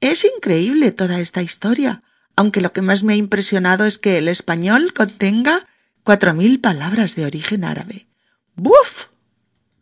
Es 0.00 0.24
increíble 0.24 0.92
toda 0.92 1.20
esta 1.20 1.42
historia, 1.42 2.02
aunque 2.36 2.60
lo 2.60 2.72
que 2.72 2.82
más 2.82 3.02
me 3.02 3.14
ha 3.14 3.16
impresionado 3.16 3.86
es 3.86 3.98
que 3.98 4.18
el 4.18 4.28
español 4.28 4.92
contenga 4.92 5.66
cuatro 6.04 6.34
mil 6.34 6.60
palabras 6.60 7.16
de 7.16 7.24
origen 7.24 7.64
árabe. 7.64 8.06
¡Buf! 8.54 9.06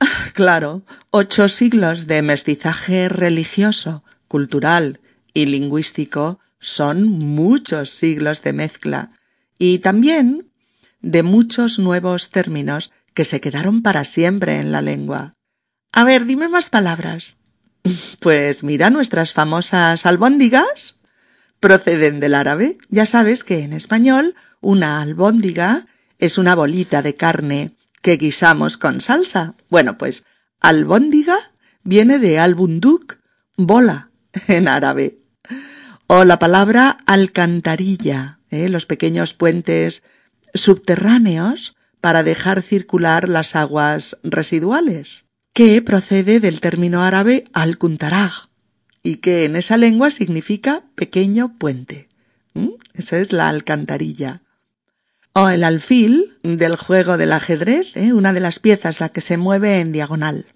Claro, 0.33 0.83
ocho 1.11 1.49
siglos 1.49 2.07
de 2.07 2.23
mestizaje 2.23 3.11
religioso, 3.11 4.03
cultural 4.29 5.01
y 5.35 5.45
lingüístico 5.45 6.41
son 6.59 7.07
muchos 7.07 7.91
siglos 7.91 8.43
de 8.43 8.55
mezcla 8.55 9.11
y 9.59 9.81
también 9.81 10.49
de 11.03 11.23
muchos 11.23 11.79
nuevos 11.79 12.31
términos 12.31 12.93
que 13.13 13.25
se 13.27 13.41
quedaron 13.41 13.83
para 13.83 14.05
siempre 14.05 14.59
en 14.59 14.73
la 14.73 14.81
lengua. 14.81 15.35
A 15.93 16.05
ver, 16.05 16.25
dime 16.25 16.49
más 16.49 16.71
palabras. 16.71 17.37
Pues 18.21 18.63
mira 18.63 18.91
nuestras 18.91 19.33
famosas 19.33 20.07
albóndigas. 20.07 20.97
Proceden 21.61 22.21
del 22.21 22.35
árabe. 22.35 22.79
Ya 22.89 23.07
sabes 23.07 23.45
que 23.45 23.65
en 23.65 23.73
español 23.73 24.35
una 24.61 25.03
albóndiga 25.03 25.87
es 26.23 26.39
una 26.39 26.55
bolita 26.55 27.03
de 27.03 27.17
carne 27.17 27.75
que 28.01 28.17
guisamos 28.17 28.79
con 28.79 29.01
salsa. 29.01 29.57
Bueno, 29.69 29.99
pues 29.99 30.25
albóndiga 30.61 31.37
viene 31.83 32.21
de 32.21 32.39
albunduk, 32.39 33.17
bola, 33.57 34.13
en 34.47 34.69
árabe. 34.69 35.19
O 36.07 36.25
la 36.25 36.39
palabra 36.39 36.99
alcantarilla, 37.07 38.39
¿eh? 38.53 38.69
los 38.69 38.87
pequeños 38.87 39.35
puentes 39.35 40.05
subterráneos 40.55 41.75
para 42.01 42.23
dejar 42.23 42.63
circular 42.63 43.29
las 43.29 43.57
aguas 43.57 44.17
residuales, 44.23 45.25
que 45.53 45.83
procede 45.83 46.39
del 46.39 46.61
término 46.61 47.03
árabe 47.03 47.47
al 47.53 47.79
y 49.03 49.17
que 49.17 49.45
en 49.45 49.57
esa 49.57 49.77
lengua 49.77 50.13
significa 50.13 50.85
pequeño 50.95 51.59
puente. 51.59 52.09
Eso 52.95 53.17
es 53.17 53.33
la 53.33 53.49
alcantarilla. 53.49 54.43
O 55.35 55.49
el 55.49 55.65
alfil 55.65 56.39
del 56.43 56.77
juego 56.77 57.17
del 57.17 57.33
ajedrez, 57.33 57.97
¿eh? 57.97 58.13
una 58.13 58.35
de 58.35 58.41
las 58.41 58.59
piezas 58.59 59.01
la 59.01 59.09
que 59.09 59.23
se 59.23 59.39
mueve 59.39 59.81
en 59.81 59.91
diagonal, 59.91 60.47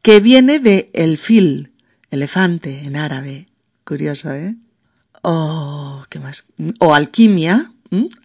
que 0.00 0.20
viene 0.20 0.60
de 0.60 0.90
el 0.94 1.18
fil, 1.18 1.72
elefante 2.10 2.84
en 2.84 2.94
árabe. 2.94 3.48
Curioso, 3.84 4.32
¿eh? 4.32 4.54
O, 5.22 6.04
¿qué 6.08 6.20
más? 6.20 6.44
O 6.78 6.94
alquimia, 6.94 7.72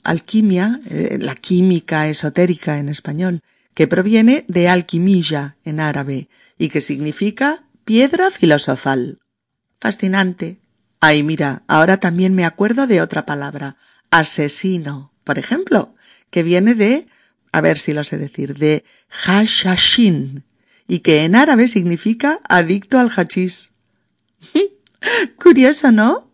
alquimia, 0.03 0.79
eh, 0.87 1.17
la 1.19 1.33
química 1.33 2.07
esotérica 2.07 2.77
en 2.77 2.87
español, 2.87 3.41
que 3.73 3.87
proviene 3.87 4.45
de 4.47 4.69
alquimilla 4.69 5.57
en 5.63 5.79
árabe 5.79 6.29
y 6.59 6.69
que 6.69 6.81
significa 6.81 7.63
piedra 7.85 8.29
filosofal. 8.29 9.19
Fascinante. 9.79 10.59
Ay, 10.99 11.23
mira, 11.23 11.63
ahora 11.67 11.97
también 11.97 12.35
me 12.35 12.45
acuerdo 12.45 12.85
de 12.85 13.01
otra 13.01 13.25
palabra, 13.25 13.77
asesino 14.11 15.10
por 15.23 15.39
ejemplo, 15.39 15.95
que 16.29 16.43
viene 16.43 16.75
de, 16.75 17.07
a 17.51 17.61
ver 17.61 17.77
si 17.77 17.93
lo 17.93 18.03
sé 18.03 18.17
decir, 18.17 18.57
de 18.57 18.83
hashashin, 19.09 20.43
y 20.87 20.99
que 20.99 21.23
en 21.23 21.35
árabe 21.35 21.67
significa 21.67 22.39
adicto 22.49 22.99
al 22.99 23.09
hachís. 23.09 23.71
Curioso, 25.37 25.91
¿no? 25.91 26.29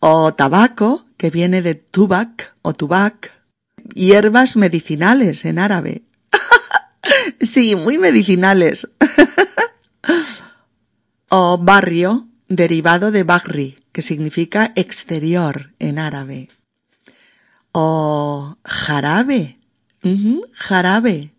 O 0.00 0.32
tabaco, 0.32 1.04
que 1.18 1.30
viene 1.30 1.60
de 1.60 1.74
tubac 1.74 2.54
o 2.62 2.72
tubac, 2.72 3.30
hierbas 3.94 4.56
medicinales 4.56 5.44
en 5.44 5.58
árabe. 5.58 6.02
sí, 7.40 7.76
muy 7.76 7.98
medicinales. 7.98 8.88
o 11.28 11.58
barrio, 11.58 12.28
derivado 12.48 13.10
de 13.10 13.24
bagri, 13.24 13.78
que 13.92 14.00
significa 14.00 14.72
exterior 14.76 15.74
en 15.78 15.98
árabe. 15.98 16.48
O 17.76 18.56
jarabe. 18.64 19.58
jarabe. 20.52 21.34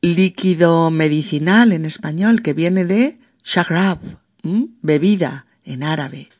Líquido 0.00 0.90
medicinal 0.90 1.72
en 1.72 1.84
español 1.84 2.40
que 2.40 2.54
viene 2.54 2.86
de 2.86 3.18
shagrab, 3.44 3.98
bebida 4.42 5.46
en 5.64 5.82
árabe. 5.82 6.30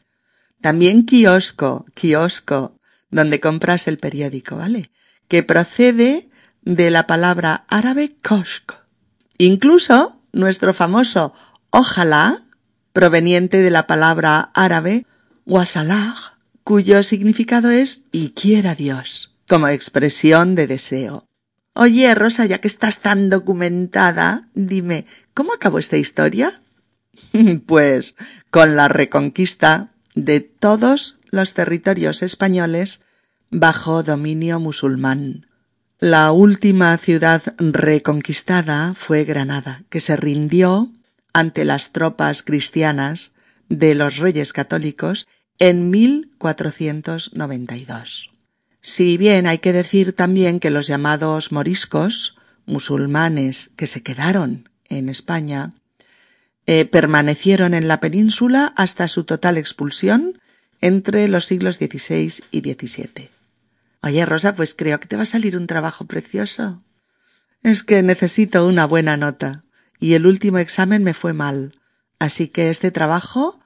También 0.62 1.05
kiosco, 1.05 1.85
kiosco, 1.92 2.79
donde 3.11 3.38
compras 3.38 3.88
el 3.88 3.99
periódico, 3.99 4.57
¿vale? 4.57 4.90
Que 5.29 5.42
procede 5.42 6.31
de 6.62 6.90
la 6.90 7.07
palabra 7.07 7.66
árabe 7.68 8.16
koshk. 8.22 8.72
Incluso 9.37 10.22
nuestro 10.33 10.72
famoso 10.72 11.35
ojalá, 11.68 12.42
proveniente 12.94 13.61
de 13.61 13.70
la 13.70 13.87
palabra 13.87 14.51
árabe 14.55 15.05
wasalah, 15.44 16.36
cuyo 16.66 17.05
significado 17.05 17.70
es 17.70 18.02
y 18.11 18.31
quiera 18.31 18.74
Dios, 18.74 19.33
como 19.46 19.68
expresión 19.68 20.57
de 20.57 20.66
deseo. 20.66 21.24
Oye, 21.74 22.12
Rosa, 22.16 22.44
ya 22.44 22.59
que 22.59 22.66
estás 22.66 23.02
tan 23.02 23.31
documentada, 23.31 24.48
dime, 24.52 25.07
¿cómo 25.33 25.52
acabó 25.52 25.79
esta 25.79 25.96
historia? 25.96 26.61
pues 27.66 28.16
con 28.50 28.74
la 28.74 28.88
reconquista 28.88 29.92
de 30.16 30.40
todos 30.40 31.18
los 31.31 31.55
territorios 31.55 32.24
españoles 32.24 33.00
bajo 33.48 34.02
dominio 34.02 34.59
musulmán. 34.59 35.46
La 36.00 36.33
última 36.33 36.98
ciudad 36.98 37.42
reconquistada 37.59 38.94
fue 38.94 39.22
Granada, 39.22 39.85
que 39.88 40.00
se 40.00 40.16
rindió 40.16 40.90
ante 41.33 41.64
las 41.64 41.92
tropas 41.92 42.42
cristianas 42.42 43.31
de 43.68 43.94
los 43.94 44.16
reyes 44.16 44.52
católicos 44.52 45.29
en 45.58 45.90
1492. 45.90 48.30
Si 48.80 49.16
bien 49.16 49.46
hay 49.46 49.58
que 49.58 49.72
decir 49.72 50.12
también 50.12 50.60
que 50.60 50.70
los 50.70 50.86
llamados 50.86 51.50
moriscos, 51.50 52.36
musulmanes 52.66 53.70
que 53.76 53.86
se 53.86 54.02
quedaron 54.02 54.68
en 54.88 55.08
España, 55.08 55.72
eh, 56.66 56.84
permanecieron 56.84 57.74
en 57.74 57.88
la 57.88 58.00
península 58.00 58.72
hasta 58.76 59.08
su 59.08 59.24
total 59.24 59.56
expulsión 59.56 60.40
entre 60.80 61.26
los 61.28 61.46
siglos 61.46 61.76
XVI 61.76 62.32
y 62.50 62.60
XVII. 62.60 63.30
Oye, 64.02 64.26
Rosa, 64.26 64.54
pues 64.54 64.74
creo 64.74 65.00
que 65.00 65.08
te 65.08 65.16
va 65.16 65.22
a 65.22 65.26
salir 65.26 65.56
un 65.56 65.66
trabajo 65.66 66.04
precioso. 66.04 66.82
Es 67.62 67.82
que 67.82 68.02
necesito 68.02 68.66
una 68.66 68.86
buena 68.86 69.16
nota, 69.16 69.64
y 69.98 70.14
el 70.14 70.26
último 70.26 70.58
examen 70.58 71.02
me 71.02 71.14
fue 71.14 71.32
mal, 71.32 71.80
así 72.18 72.48
que 72.48 72.70
este 72.70 72.90
trabajo 72.90 73.60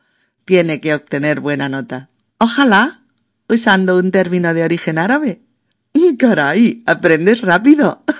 tiene 0.50 0.80
que 0.80 0.94
obtener 0.94 1.38
buena 1.38 1.68
nota. 1.68 2.10
Ojalá, 2.38 3.02
usando 3.48 3.96
un 3.96 4.10
término 4.10 4.52
de 4.52 4.64
origen 4.64 4.98
árabe. 4.98 5.42
Caray, 6.18 6.82
aprendes 6.86 7.40
rápido. 7.42 8.02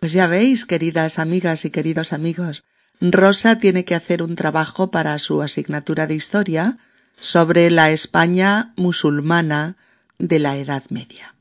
Pues 0.00 0.12
ya 0.12 0.26
veis, 0.28 0.64
queridas 0.64 1.18
amigas 1.18 1.64
y 1.64 1.70
queridos 1.70 2.12
amigos, 2.12 2.64
Rosa 3.00 3.58
tiene 3.58 3.84
que 3.84 3.96
hacer 3.96 4.22
un 4.22 4.36
trabajo 4.36 4.92
para 4.92 5.18
su 5.18 5.42
asignatura 5.42 6.06
de 6.06 6.14
historia 6.14 6.78
sobre 7.18 7.68
la 7.68 7.90
España 7.90 8.72
musulmana 8.76 9.76
de 10.18 10.38
la 10.38 10.56
Edad 10.56 10.84
Media. 10.88 11.34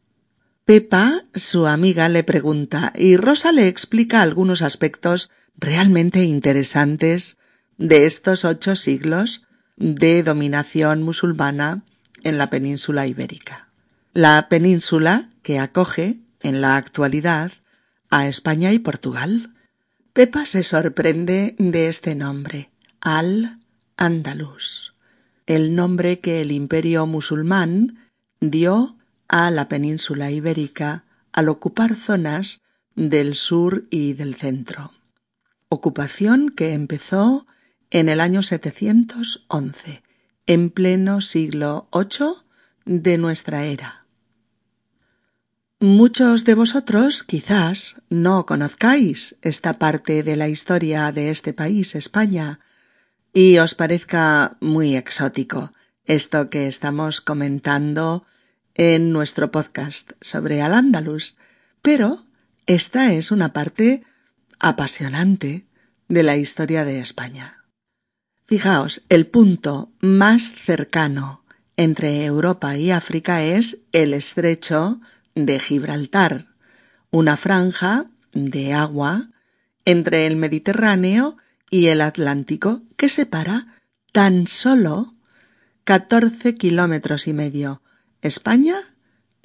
Pepa, 0.65 1.23
su 1.35 1.67
amiga, 1.67 2.09
le 2.09 2.23
pregunta 2.23 2.91
y 2.97 3.15
Rosa 3.15 3.51
le 3.51 3.67
explica 3.67 4.23
algunos 4.23 4.63
aspectos 4.63 5.29
realmente 5.55 6.23
interesantes 6.23 7.36
de 7.77 8.05
estos 8.05 8.45
ocho 8.45 8.75
siglos 8.75 9.43
de 9.75 10.23
dominación 10.23 11.03
musulmana 11.03 11.83
en 12.23 12.37
la 12.37 12.49
península 12.49 13.07
ibérica. 13.07 13.69
La 14.13 14.49
península 14.49 15.29
que 15.43 15.59
acoge, 15.59 16.19
en 16.41 16.61
la 16.61 16.77
actualidad, 16.77 17.51
a 18.09 18.27
España 18.27 18.71
y 18.71 18.79
Portugal. 18.79 19.53
Pepa 20.13 20.45
se 20.45 20.63
sorprende 20.63 21.55
de 21.59 21.87
este 21.87 22.15
nombre, 22.15 22.71
Al-Andalus, 23.01 24.93
el 25.45 25.75
nombre 25.75 26.19
que 26.19 26.41
el 26.41 26.51
imperio 26.51 27.05
musulmán 27.05 27.99
dio 28.39 28.97
a 29.27 29.51
la 29.51 29.67
península 29.67 30.31
ibérica 30.31 31.05
al 31.31 31.49
ocupar 31.49 31.95
zonas 31.95 32.61
del 32.95 33.35
sur 33.35 33.85
y 33.89 34.13
del 34.13 34.35
centro. 34.35 34.93
Ocupación 35.69 36.49
que 36.49 36.73
empezó 36.73 37.45
en 37.89 38.09
el 38.09 38.19
año 38.19 38.43
711, 38.43 40.03
en 40.45 40.69
pleno 40.69 41.21
siglo 41.21 41.89
VIII 41.93 42.45
de 42.85 43.17
nuestra 43.17 43.65
era. 43.65 44.05
Muchos 45.79 46.43
de 46.43 46.55
vosotros 46.55 47.23
quizás 47.23 48.01
no 48.09 48.45
conozcáis 48.45 49.35
esta 49.41 49.77
parte 49.77 50.23
de 50.23 50.35
la 50.35 50.47
historia 50.47 51.11
de 51.11 51.29
este 51.29 51.53
país, 51.53 51.93
España, 51.93 52.59
y 53.31 53.59
os 53.59 53.75
parezca 53.75 54.57
muy 54.59 54.95
exótico 54.95 55.71
esto 56.05 56.49
que 56.49 56.67
estamos 56.67 57.21
comentando 57.21 58.25
en 58.73 59.11
nuestro 59.11 59.51
podcast 59.51 60.13
sobre 60.21 60.61
Al-Ándalus, 60.61 61.37
pero 61.81 62.25
esta 62.65 63.13
es 63.13 63.29
una 63.29 63.53
parte 63.53 64.03
apasionante 64.59 65.67
de 66.07 66.23
la 66.23 66.37
historia 66.37 66.85
de 66.85 67.01
España. 67.01 67.56
Fijaos, 68.47 69.03
el 69.09 69.27
punto 69.27 69.91
más 69.99 70.53
cercano 70.53 71.43
entre 71.75 72.23
Europa 72.23 72.77
y 72.77 72.91
África 72.91 73.43
es 73.43 73.79
el 73.91 74.13
estrecho 74.13 75.01
de 75.35 75.59
Gibraltar, 75.59 76.47
una 77.11 77.35
franja 77.35 78.09
de 78.31 78.73
agua 78.73 79.31
entre 79.83 80.27
el 80.27 80.37
Mediterráneo 80.37 81.35
y 81.69 81.87
el 81.87 81.99
Atlántico 81.99 82.83
que 82.95 83.09
separa 83.09 83.81
tan 84.13 84.47
solo 84.47 85.11
14 85.83 86.55
kilómetros 86.55 87.27
y 87.27 87.33
medio 87.33 87.81
España 88.21 88.77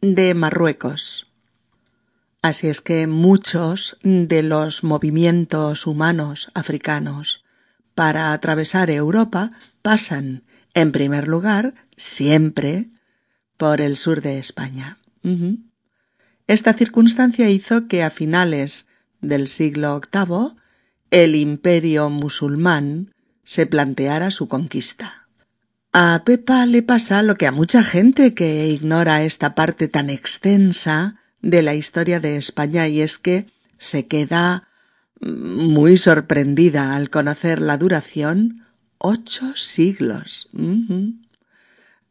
de 0.01 0.33
Marruecos. 0.35 1.27
Así 2.41 2.69
es 2.69 2.81
que 2.81 3.09
muchos 3.09 3.97
de 4.05 4.45
los 4.45 4.85
movimientos 4.85 5.88
humanos 5.88 6.53
africanos 6.55 7.43
para 7.94 8.33
atravesar 8.33 8.90
Europa 8.90 9.52
pasan, 9.83 10.42
en 10.74 10.92
primer 10.92 11.28
lugar, 11.28 11.74
siempre 11.96 12.88
por 13.57 13.81
el 13.81 13.96
sur 13.96 14.22
de 14.22 14.38
España. 14.38 14.98
Esta 16.46 16.72
circunstancia 16.74 17.48
hizo 17.48 17.87
que 17.87 18.02
a 18.02 18.11
finales 18.11 18.87
del 19.20 19.48
siglo 19.48 20.00
VIII 20.12 20.57
el 21.11 21.35
imperio 21.37 22.11
musulmán 22.11 23.12
se 23.44 23.66
planteara 23.66 24.31
su 24.31 24.48
conquista. 24.48 25.28
A 25.92 26.22
Pepa 26.24 26.64
le 26.64 26.83
pasa 26.83 27.22
lo 27.22 27.37
que 27.37 27.46
a 27.46 27.52
mucha 27.52 27.85
gente 27.85 28.35
que 28.35 28.68
ignora 28.68 29.22
esta 29.22 29.55
parte 29.55 29.88
tan 29.88 30.09
extensa 30.09 31.16
de 31.42 31.61
la 31.61 31.74
historia 31.74 32.18
de 32.18 32.37
España 32.37 32.88
y 32.88 33.02
es 33.02 33.18
que 33.18 33.46
se 33.78 34.07
queda 34.07 34.68
muy 35.22 35.96
sorprendida 35.96 36.94
al 36.94 37.11
conocer 37.11 37.61
la 37.61 37.78
duración 37.78 38.64
ocho 38.98 39.54
siglos 39.56 40.48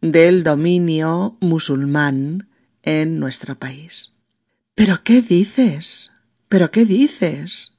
del 0.01 0.43
dominio 0.43 1.37
musulmán 1.39 2.49
en 2.83 3.19
nuestro 3.19 3.57
país. 3.57 4.13
¿Pero 4.75 5.03
qué 5.03 5.21
dices? 5.21 6.11
¿Pero 6.47 6.71
qué 6.71 6.85
dices? 6.85 7.73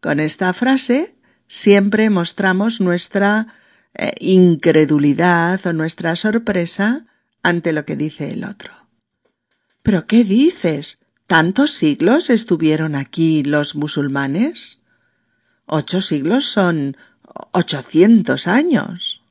Con 0.00 0.20
esta 0.20 0.52
frase 0.54 1.16
siempre 1.48 2.08
mostramos 2.10 2.80
nuestra 2.80 3.48
eh, 3.94 4.12
incredulidad 4.20 5.66
o 5.66 5.72
nuestra 5.72 6.16
sorpresa 6.16 7.06
ante 7.42 7.72
lo 7.72 7.84
que 7.84 7.96
dice 7.96 8.32
el 8.32 8.44
otro. 8.44 8.72
¿Pero 9.82 10.06
qué 10.06 10.24
dices? 10.24 10.99
¿Tantos 11.30 11.70
siglos 11.70 12.28
estuvieron 12.28 12.96
aquí 12.96 13.44
los 13.44 13.76
musulmanes? 13.76 14.80
Ocho 15.64 16.00
siglos 16.00 16.46
son 16.46 16.96
ochocientos 17.52 18.48
años. 18.48 19.22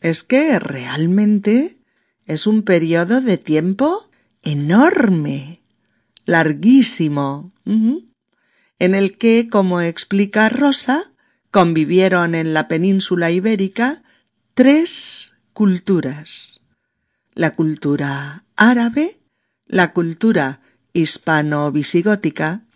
Es 0.00 0.22
que 0.22 0.60
realmente 0.60 1.80
es 2.26 2.46
un 2.46 2.62
periodo 2.62 3.20
de 3.20 3.38
tiempo 3.38 4.08
enorme, 4.44 5.62
larguísimo, 6.26 7.52
en 7.64 8.94
el 8.94 9.18
que, 9.18 9.48
como 9.50 9.80
explica 9.80 10.48
Rosa, 10.48 11.10
convivieron 11.50 12.36
en 12.36 12.54
la 12.54 12.68
península 12.68 13.32
ibérica 13.32 14.04
tres 14.54 15.32
culturas. 15.52 16.60
La 17.34 17.56
cultura 17.56 18.44
árabe, 18.54 19.18
la 19.66 19.92
cultura 19.92 20.60
hispano-visigótica 20.92 22.66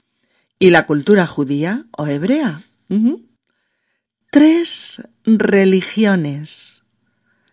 y 0.59 0.71
la 0.71 0.87
cultura 0.87 1.27
judía 1.27 1.87
o 1.97 2.07
hebrea. 2.07 2.63
Tres 4.31 5.03
religiones. 5.25 6.85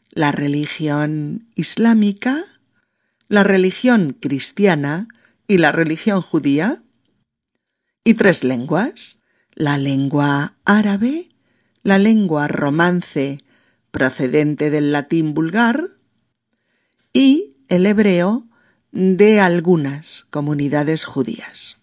La 0.09 0.31
religión 0.31 1.47
islámica, 1.55 2.43
la 3.27 3.43
religión 3.43 4.17
cristiana 4.19 5.07
y 5.47 5.57
la 5.57 5.71
religión 5.71 6.21
judía. 6.21 6.83
Y 8.03 8.15
tres 8.15 8.43
lenguas. 8.43 9.19
La 9.53 9.77
lengua 9.77 10.55
árabe, 10.65 11.29
la 11.81 11.97
lengua 11.97 12.47
romance 12.47 13.43
procedente 13.89 14.69
del 14.69 14.91
latín 14.91 15.33
vulgar 15.33 15.97
y 17.11 17.55
el 17.67 17.87
hebreo 17.87 18.47
de 18.91 19.39
algunas 19.39 20.27
comunidades 20.29 21.05
judías. 21.05 21.77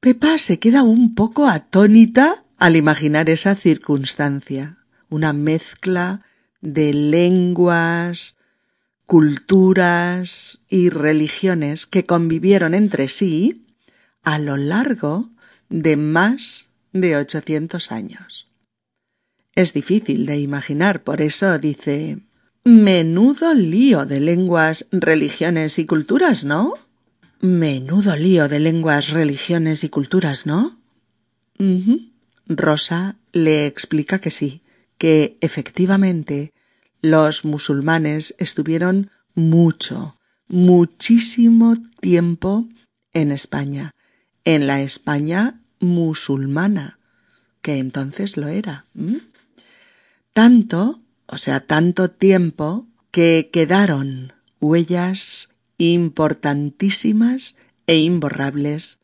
Pepa 0.00 0.38
se 0.38 0.58
queda 0.58 0.82
un 0.82 1.14
poco 1.14 1.46
atónita 1.46 2.44
al 2.58 2.76
imaginar 2.76 3.28
esa 3.28 3.54
circunstancia, 3.54 4.78
una 5.08 5.32
mezcla 5.32 6.22
de 6.60 6.92
lenguas, 6.92 8.36
culturas 9.06 10.62
y 10.68 10.90
religiones 10.90 11.86
que 11.86 12.06
convivieron 12.06 12.74
entre 12.74 13.08
sí 13.08 13.66
a 14.22 14.38
lo 14.38 14.56
largo 14.56 15.30
de 15.68 15.96
más 15.96 16.70
de 16.92 17.16
ochocientos 17.16 17.92
años. 17.92 18.48
Es 19.54 19.72
difícil 19.72 20.26
de 20.26 20.38
imaginar, 20.38 21.02
por 21.02 21.20
eso 21.20 21.58
dice 21.58 22.18
Menudo 22.66 23.54
lío 23.54 24.06
de 24.06 24.18
lenguas, 24.18 24.86
religiones 24.90 25.78
y 25.78 25.86
culturas, 25.86 26.44
¿no? 26.44 26.74
Menudo 27.40 28.16
lío 28.16 28.48
de 28.48 28.58
lenguas, 28.58 29.10
religiones 29.10 29.84
y 29.84 29.88
culturas, 29.88 30.46
¿no? 30.46 30.76
Rosa 32.48 33.18
le 33.30 33.68
explica 33.68 34.18
que 34.18 34.32
sí, 34.32 34.62
que 34.98 35.38
efectivamente 35.42 36.52
los 37.02 37.44
musulmanes 37.44 38.34
estuvieron 38.38 39.12
mucho, 39.36 40.16
muchísimo 40.48 41.76
tiempo 42.00 42.66
en 43.12 43.30
España, 43.30 43.92
en 44.44 44.66
la 44.66 44.82
España 44.82 45.60
musulmana, 45.78 46.98
que 47.62 47.78
entonces 47.78 48.36
lo 48.36 48.48
era. 48.48 48.86
Tanto 50.32 50.98
o 51.26 51.38
sea, 51.38 51.60
tanto 51.60 52.10
tiempo 52.10 52.86
que 53.10 53.50
quedaron 53.52 54.32
huellas 54.60 55.48
importantísimas 55.78 57.56
e 57.86 57.98
imborrables 57.98 59.00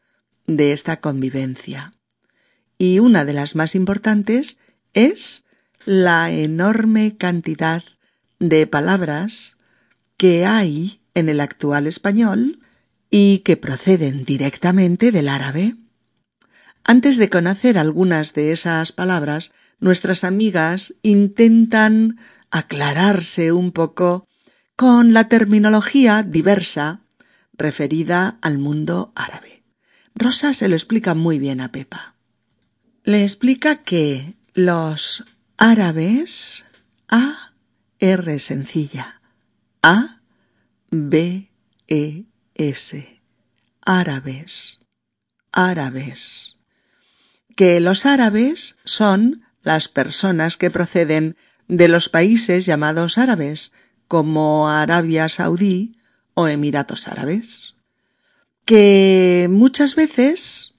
de 0.47 0.73
esta 0.73 1.01
convivencia. 1.01 1.95
Y 2.79 2.99
una 2.99 3.25
de 3.25 3.33
las 3.33 3.55
más 3.55 3.75
importantes 3.75 4.59
es 4.93 5.45
la 5.85 6.31
enorme 6.31 7.17
cantidad 7.17 7.85
de 8.39 8.67
palabras 8.67 9.57
que 10.17 10.47
hay 10.47 11.01
en 11.15 11.29
el 11.29 11.41
actual 11.41 11.87
español 11.87 12.61
y 13.11 13.41
que 13.41 13.57
proceden 13.57 14.25
directamente 14.25 15.13
del 15.13 15.29
árabe. 15.29 15.77
Antes 16.85 17.17
de 17.19 17.31
conocer 17.31 17.79
algunas 17.79 18.35
de 18.35 18.53
esas 18.53 18.93
palabras, 18.93 19.53
nuestras 19.83 20.23
amigas 20.23 20.95
intentan 21.03 22.17
aclararse 22.51 23.51
un 23.51 23.73
poco 23.73 24.29
con 24.77 25.13
la 25.13 25.29
terminología 25.29 26.23
diversa 26.23 27.03
referida 27.53 28.39
al 28.43 28.59
mundo 28.59 29.13
árabe. 29.17 29.65
Rosa 30.15 30.55
se 30.55 30.69
lo 30.69 30.77
explica 30.77 31.15
muy 31.15 31.41
bien 31.41 31.61
a 31.61 31.73
Pepa. 31.73 32.15
Le 33.03 33.25
explica 33.25 33.83
que 33.83 34.37
los 34.55 35.25
árabes 35.57 36.65
A 37.09 37.53
R 37.99 38.39
sencilla 38.39 39.21
A 39.83 40.21
B 40.91 41.51
E 41.89 42.27
S 42.55 43.21
árabes 43.81 44.81
árabes 45.51 46.57
que 47.57 47.81
los 47.81 48.07
árabes 48.07 48.77
son 48.85 49.43
las 49.63 49.89
personas 49.89 50.57
que 50.57 50.71
proceden 50.71 51.37
de 51.69 51.89
los 51.89 52.09
países 52.09 52.67
llamados 52.67 53.19
árabes, 53.19 53.73
como 54.09 54.69
Arabia 54.69 55.29
Saudí 55.29 55.97
o 56.35 56.49
Emiratos 56.49 57.09
Árabes, 57.09 57.75
que 58.65 59.49
muchas 59.51 59.95
veces 59.95 60.75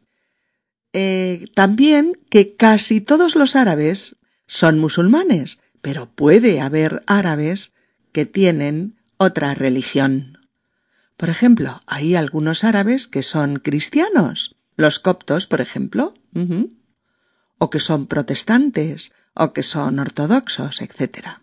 Eh, 0.93 1.45
también 1.54 2.19
que 2.30 2.56
casi 2.56 3.01
todos 3.01 3.36
los 3.36 3.56
árabes 3.56 4.17
son 4.47 4.80
musulmanes, 4.80 5.60
pero 5.82 6.10
puede 6.10 6.62
haber 6.62 7.04
árabes 7.08 7.73
que 8.12 8.25
tienen 8.25 8.97
otra 9.17 9.54
religión. 9.54 10.39
Por 11.17 11.30
ejemplo, 11.30 11.82
hay 11.86 12.15
algunos 12.15 12.63
árabes 12.63 13.08
que 13.08 13.23
son 13.23 13.58
cristianos, 13.58 14.56
los 14.75 14.99
coptos, 14.99 15.47
por 15.47 15.62
ejemplo, 15.62 16.15
o 17.58 17.69
que 17.69 17.80
son 17.80 18.08
protestantes, 18.08 19.12
o 19.36 19.54
que 19.54 19.63
son 19.63 19.99
ortodoxos, 19.99 20.82
etc. 20.82 21.39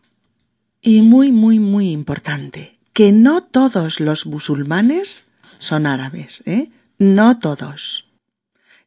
Y 0.82 1.02
muy, 1.02 1.32
muy, 1.32 1.60
muy 1.60 1.90
importante, 1.90 2.78
que 2.92 3.12
no 3.12 3.44
todos 3.44 4.00
los 4.00 4.26
musulmanes 4.26 5.24
son 5.58 5.86
árabes, 5.86 6.42
¿eh? 6.44 6.70
No 6.98 7.38
todos. 7.38 8.07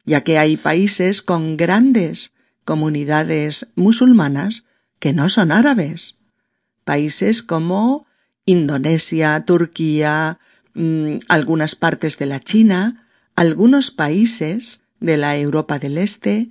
Ya 0.05 0.21
que 0.21 0.37
hay 0.37 0.57
países 0.57 1.21
con 1.21 1.57
grandes 1.57 2.31
comunidades 2.65 3.67
musulmanas 3.75 4.65
que 4.99 5.13
no 5.13 5.29
son 5.29 5.51
árabes. 5.51 6.15
Países 6.83 7.43
como 7.43 8.05
Indonesia, 8.45 9.43
Turquía, 9.45 10.39
mm, 10.73 11.17
algunas 11.27 11.75
partes 11.75 12.17
de 12.17 12.25
la 12.25 12.39
China, 12.39 13.07
algunos 13.35 13.91
países 13.91 14.83
de 14.99 15.17
la 15.17 15.37
Europa 15.37 15.79
del 15.79 15.97
Este, 15.97 16.49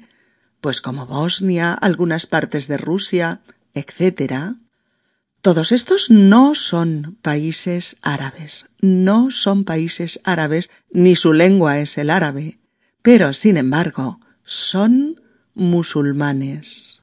pues 0.60 0.80
como 0.80 1.06
Bosnia, 1.06 1.72
algunas 1.72 2.26
partes 2.26 2.68
de 2.68 2.76
Rusia, 2.76 3.40
etc. 3.74 4.56
Todos 5.40 5.72
estos 5.72 6.10
no 6.10 6.54
son 6.54 7.16
países 7.22 7.96
árabes, 8.02 8.66
no 8.80 9.30
son 9.30 9.64
países 9.64 10.20
árabes, 10.24 10.70
ni 10.90 11.16
su 11.16 11.32
lengua 11.32 11.78
es 11.80 11.96
el 11.96 12.10
árabe, 12.10 12.59
pero 13.02 13.32
sin 13.32 13.56
embargo 13.56 14.20
son 14.44 15.20
musulmanes 15.54 17.00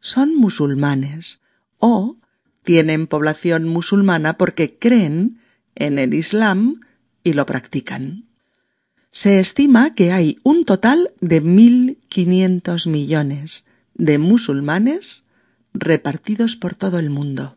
son 0.00 0.34
musulmanes 0.34 1.40
o 1.78 2.16
tienen 2.64 3.06
población 3.06 3.68
musulmana 3.68 4.36
porque 4.36 4.78
creen 4.78 5.38
en 5.74 5.98
el 5.98 6.14
Islam 6.14 6.80
y 7.24 7.32
lo 7.32 7.46
practican. 7.46 8.26
Se 9.10 9.40
estima 9.40 9.94
que 9.94 10.12
hay 10.12 10.38
un 10.42 10.64
total 10.64 11.12
de 11.20 11.42
1.500 11.42 12.88
millones 12.88 13.64
de 13.94 14.18
musulmanes 14.18 15.24
repartidos 15.72 16.56
por 16.56 16.74
todo 16.74 16.98
el 16.98 17.10
mundo. 17.10 17.54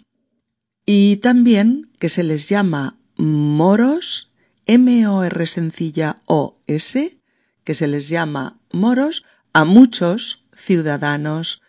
Y 0.85 1.17
también 1.17 1.91
que 1.99 2.09
se 2.09 2.23
les 2.23 2.49
llama 2.49 2.97
moros, 3.17 4.31
M-O-R 4.65 5.45
sencilla 5.45 6.21
O-S, 6.25 7.20
que 7.63 7.75
se 7.75 7.87
les 7.87 8.09
llama 8.09 8.57
moros 8.71 9.23
a 9.53 9.65
muchos 9.65 10.43
ciudadanos 10.55 11.61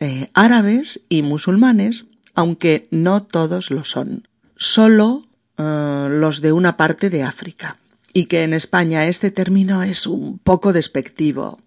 eh, 0.00 0.30
árabes 0.34 1.00
y 1.08 1.22
musulmanes, 1.22 2.06
aunque 2.34 2.88
no 2.90 3.24
todos 3.24 3.70
lo 3.70 3.84
son, 3.84 4.28
solo 4.56 5.28
eh, 5.56 6.08
los 6.10 6.40
de 6.40 6.52
una 6.52 6.76
parte 6.76 7.10
de 7.10 7.22
África, 7.22 7.78
y 8.12 8.26
que 8.26 8.44
en 8.44 8.54
España 8.54 9.06
este 9.06 9.30
término 9.30 9.82
es 9.82 10.06
un 10.06 10.38
poco 10.38 10.72
despectivo. 10.72 11.60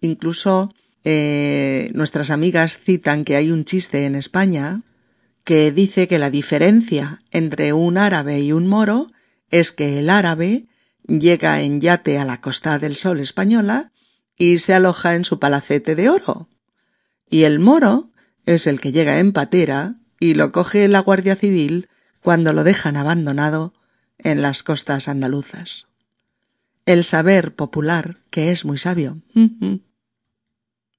Incluso 0.00 0.72
eh, 1.04 1.90
nuestras 1.94 2.30
amigas 2.30 2.76
citan 2.76 3.24
que 3.24 3.36
hay 3.36 3.50
un 3.50 3.64
chiste 3.64 4.04
en 4.04 4.14
España 4.14 4.82
que 5.44 5.72
dice 5.72 6.08
que 6.08 6.18
la 6.18 6.30
diferencia 6.30 7.22
entre 7.30 7.72
un 7.72 7.96
árabe 7.96 8.40
y 8.40 8.52
un 8.52 8.66
moro 8.66 9.10
es 9.50 9.72
que 9.72 9.98
el 9.98 10.10
árabe 10.10 10.66
llega 11.18 11.60
en 11.62 11.80
yate 11.80 12.18
a 12.18 12.24
la 12.24 12.40
Costa 12.40 12.78
del 12.78 12.96
Sol 12.96 13.20
española 13.20 13.92
y 14.36 14.58
se 14.58 14.74
aloja 14.74 15.14
en 15.14 15.24
su 15.24 15.38
palacete 15.38 15.94
de 15.94 16.08
oro 16.08 16.48
y 17.30 17.44
el 17.44 17.60
moro 17.60 18.10
es 18.44 18.66
el 18.66 18.80
que 18.80 18.92
llega 18.92 19.20
en 19.20 19.32
patera 19.32 19.94
y 20.18 20.34
lo 20.34 20.52
coge 20.52 20.88
la 20.88 21.00
Guardia 21.00 21.36
Civil 21.36 21.88
cuando 22.20 22.52
lo 22.52 22.64
dejan 22.64 22.96
abandonado 22.96 23.72
en 24.18 24.42
las 24.42 24.62
costas 24.62 25.08
andaluzas. 25.08 25.86
El 26.84 27.04
saber 27.04 27.54
popular, 27.54 28.18
que 28.30 28.50
es 28.50 28.64
muy 28.64 28.76
sabio. 28.76 29.22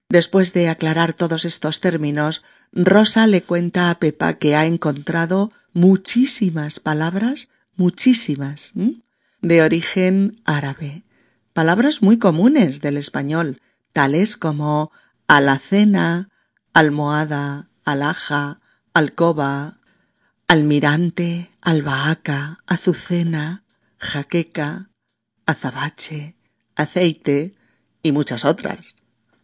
Después 0.09 0.53
de 0.53 0.69
aclarar 0.69 1.13
todos 1.13 1.45
estos 1.45 1.81
términos, 1.81 2.43
Rosa 2.71 3.27
le 3.27 3.43
cuenta 3.43 3.91
a 3.91 3.99
Pepa 3.99 4.35
que 4.35 4.55
ha 4.55 4.65
encontrado 4.65 5.51
muchísimas 5.73 6.79
palabras, 6.79 7.49
muchísimas, 7.75 8.71
de 9.41 9.61
origen 9.61 10.41
árabe, 10.45 11.03
palabras 11.53 12.01
muy 12.01 12.17
comunes 12.17 12.81
del 12.81 12.97
español, 12.97 13.61
tales 13.93 14.37
como 14.37 14.91
alacena, 15.27 16.29
almohada, 16.73 17.69
alhaja, 17.83 18.61
alcoba, 18.93 19.79
almirante, 20.47 21.51
albahaca, 21.61 22.59
azucena, 22.67 23.63
jaqueca, 23.97 24.89
azabache, 25.45 26.35
aceite 26.75 27.53
y 28.03 28.11
muchas 28.11 28.45
otras. 28.45 28.95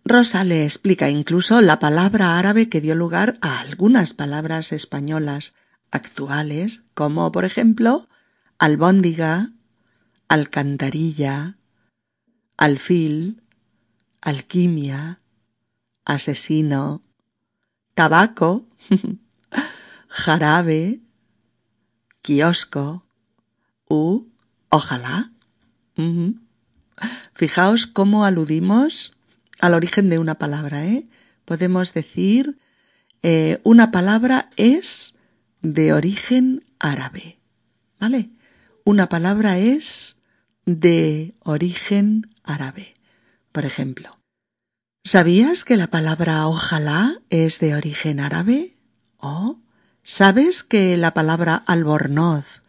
Rosa 0.05 0.43
le 0.43 0.63
explica 0.63 1.09
incluso 1.09 1.59
la 1.61 1.79
palabra 1.79 2.37
árabe 2.37 2.69
que 2.69 2.79
dio 2.81 2.95
lugar 2.95 3.37
a 3.41 3.59
algunas 3.59 4.13
palabras 4.13 4.71
españolas 4.71 5.53
actuales, 5.91 6.83
como 6.93 7.31
por 7.31 7.43
ejemplo 7.45 8.07
albóndiga, 8.57 9.51
alcantarilla, 10.27 11.57
alfil, 12.57 13.41
alquimia, 14.21 15.21
asesino, 16.05 17.03
tabaco, 17.93 18.67
jarabe, 20.07 20.99
kiosco 22.21 23.05
u 23.89 24.27
ojalá. 24.69 25.31
Fijaos 27.33 27.87
cómo 27.87 28.25
aludimos 28.25 29.13
al 29.59 29.73
origen 29.73 30.09
de 30.09 30.19
una 30.19 30.35
palabra, 30.35 30.85
¿eh? 30.85 31.07
Podemos 31.45 31.93
decir 31.93 32.59
eh, 33.23 33.59
una 33.63 33.91
palabra 33.91 34.49
es 34.57 35.15
de 35.61 35.93
origen 35.93 36.65
árabe, 36.79 37.39
¿vale? 37.99 38.29
Una 38.83 39.09
palabra 39.09 39.57
es 39.57 40.16
de 40.67 41.33
origen 41.43 42.29
árabe. 42.43 42.93
Por 43.53 43.65
ejemplo, 43.65 44.19
¿sabías 45.03 45.63
que 45.63 45.77
la 45.77 45.87
palabra 45.87 46.45
ojalá 46.45 47.21
es 47.29 47.59
de 47.59 47.73
origen 47.73 48.19
árabe? 48.19 48.75
¿O 49.15 49.61
sabes 50.03 50.63
que 50.63 50.97
la 50.97 51.13
palabra 51.13 51.55
albornoz 51.55 52.63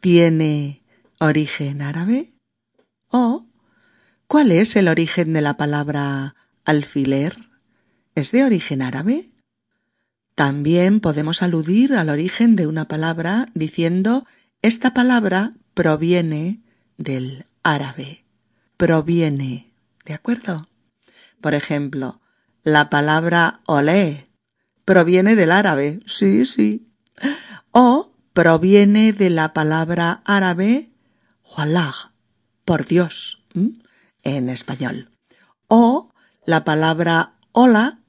tiene 0.00 0.82
origen 1.20 1.82
árabe? 1.82 2.34
¿O 3.08 3.46
cuál 4.26 4.50
es 4.50 4.74
el 4.74 4.88
origen 4.88 5.32
de 5.32 5.40
la 5.40 5.56
palabra 5.56 6.34
alfiler? 6.64 7.36
¿Es 8.16 8.32
de 8.32 8.42
origen 8.42 8.82
árabe? 8.82 9.30
También 10.34 10.98
podemos 10.98 11.42
aludir 11.42 11.94
al 11.94 12.10
origen 12.10 12.56
de 12.56 12.66
una 12.66 12.88
palabra 12.88 13.48
diciendo 13.54 14.26
esta 14.62 14.92
palabra 14.92 15.52
proviene 15.74 16.65
del 16.96 17.46
árabe. 17.62 18.24
Proviene. 18.76 19.72
¿De 20.04 20.14
acuerdo? 20.14 20.68
Por 21.40 21.54
ejemplo, 21.54 22.20
la 22.62 22.90
palabra 22.90 23.60
olé 23.66 24.26
proviene 24.84 25.36
del 25.36 25.52
árabe. 25.52 26.00
Sí, 26.06 26.46
sí. 26.46 26.88
O 27.72 28.12
proviene 28.32 29.12
de 29.12 29.30
la 29.30 29.52
palabra 29.52 30.22
árabe 30.24 30.90
wallah, 31.56 32.12
por 32.64 32.86
Dios, 32.86 33.42
en 34.22 34.48
español. 34.48 35.10
O 35.68 36.12
la 36.44 36.64
palabra 36.64 37.34
hola 37.52 38.00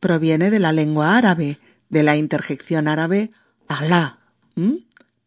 proviene 0.00 0.50
de 0.50 0.58
la 0.58 0.72
lengua 0.72 1.16
árabe 1.16 1.58
de 1.88 2.02
la 2.02 2.16
interjección 2.16 2.88
árabe 2.88 3.30
Allah, 3.68 4.18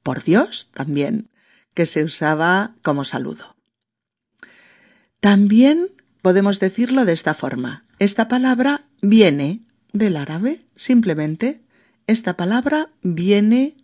por 0.03 0.23
Dios 0.23 0.69
también, 0.73 1.29
que 1.77 1.85
se 1.85 2.03
usaba 2.03 2.73
como 2.81 3.05
saludo. 3.05 3.55
También 5.19 5.89
podemos 6.23 6.59
decirlo 6.59 7.05
de 7.05 7.13
esta 7.13 7.35
forma. 7.35 7.85
Esta 7.99 8.27
palabra 8.27 8.85
viene 9.03 9.61
del 9.93 10.17
árabe, 10.17 10.65
simplemente. 10.75 11.61
Esta 12.07 12.35
palabra 12.35 12.89
viene 13.03 13.75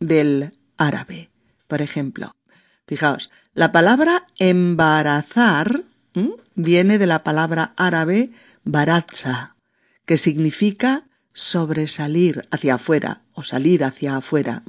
del 0.00 0.58
árabe. 0.76 1.30
Por 1.68 1.82
ejemplo, 1.82 2.34
fijaos, 2.84 3.30
la 3.54 3.70
palabra 3.70 4.26
embarazar 4.40 5.84
viene 6.56 6.98
de 6.98 7.06
la 7.06 7.22
palabra 7.22 7.74
árabe 7.76 8.32
baratza, 8.64 9.54
que 10.04 10.18
significa 10.18 11.04
sobresalir 11.32 12.48
hacia 12.50 12.74
afuera 12.74 13.22
o 13.34 13.44
salir 13.44 13.84
hacia 13.84 14.16
afuera, 14.16 14.64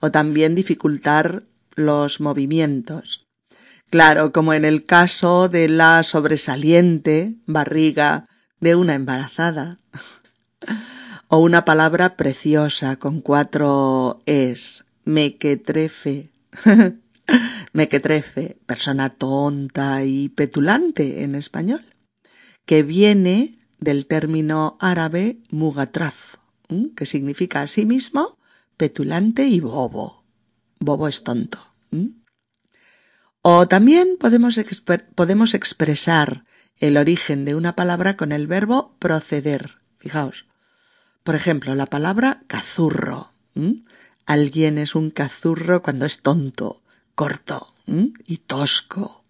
o 0.00 0.10
también 0.10 0.54
dificultar 0.54 1.42
los 1.78 2.20
movimientos. 2.20 3.26
Claro, 3.90 4.32
como 4.32 4.52
en 4.52 4.64
el 4.64 4.84
caso 4.84 5.48
de 5.48 5.68
la 5.68 6.02
sobresaliente 6.02 7.36
barriga 7.46 8.26
de 8.60 8.74
una 8.74 8.94
embarazada. 8.94 9.78
o 11.28 11.38
una 11.38 11.64
palabra 11.64 12.16
preciosa 12.16 12.96
con 12.96 13.20
cuatro 13.20 14.22
es, 14.26 14.84
mequetrefe. 15.04 16.30
mequetrefe, 17.72 18.58
persona 18.66 19.10
tonta 19.10 20.04
y 20.04 20.30
petulante 20.30 21.22
en 21.22 21.34
español, 21.34 21.84
que 22.66 22.82
viene 22.82 23.58
del 23.78 24.06
término 24.06 24.76
árabe 24.80 25.38
mugatraf, 25.50 26.36
que 26.96 27.06
significa 27.06 27.62
asimismo 27.62 28.38
petulante 28.76 29.46
y 29.46 29.60
bobo. 29.60 30.24
Bobo 30.80 31.08
es 31.08 31.24
tonto. 31.24 31.67
O 33.42 33.68
también 33.68 34.16
podemos, 34.18 34.60
podemos 35.14 35.54
expresar 35.54 36.44
el 36.76 36.96
origen 36.96 37.44
de 37.44 37.54
una 37.54 37.74
palabra 37.74 38.16
con 38.16 38.32
el 38.32 38.46
verbo 38.46 38.96
proceder. 38.98 39.78
Fijaos. 39.98 40.46
Por 41.22 41.34
ejemplo, 41.34 41.74
la 41.74 41.86
palabra 41.86 42.42
cazurro. 42.46 43.32
Alguien 44.26 44.78
es 44.78 44.94
un 44.94 45.10
cazurro 45.10 45.82
cuando 45.82 46.06
es 46.06 46.22
tonto, 46.22 46.82
corto 47.14 47.74
y 48.26 48.38
tosco. 48.38 49.24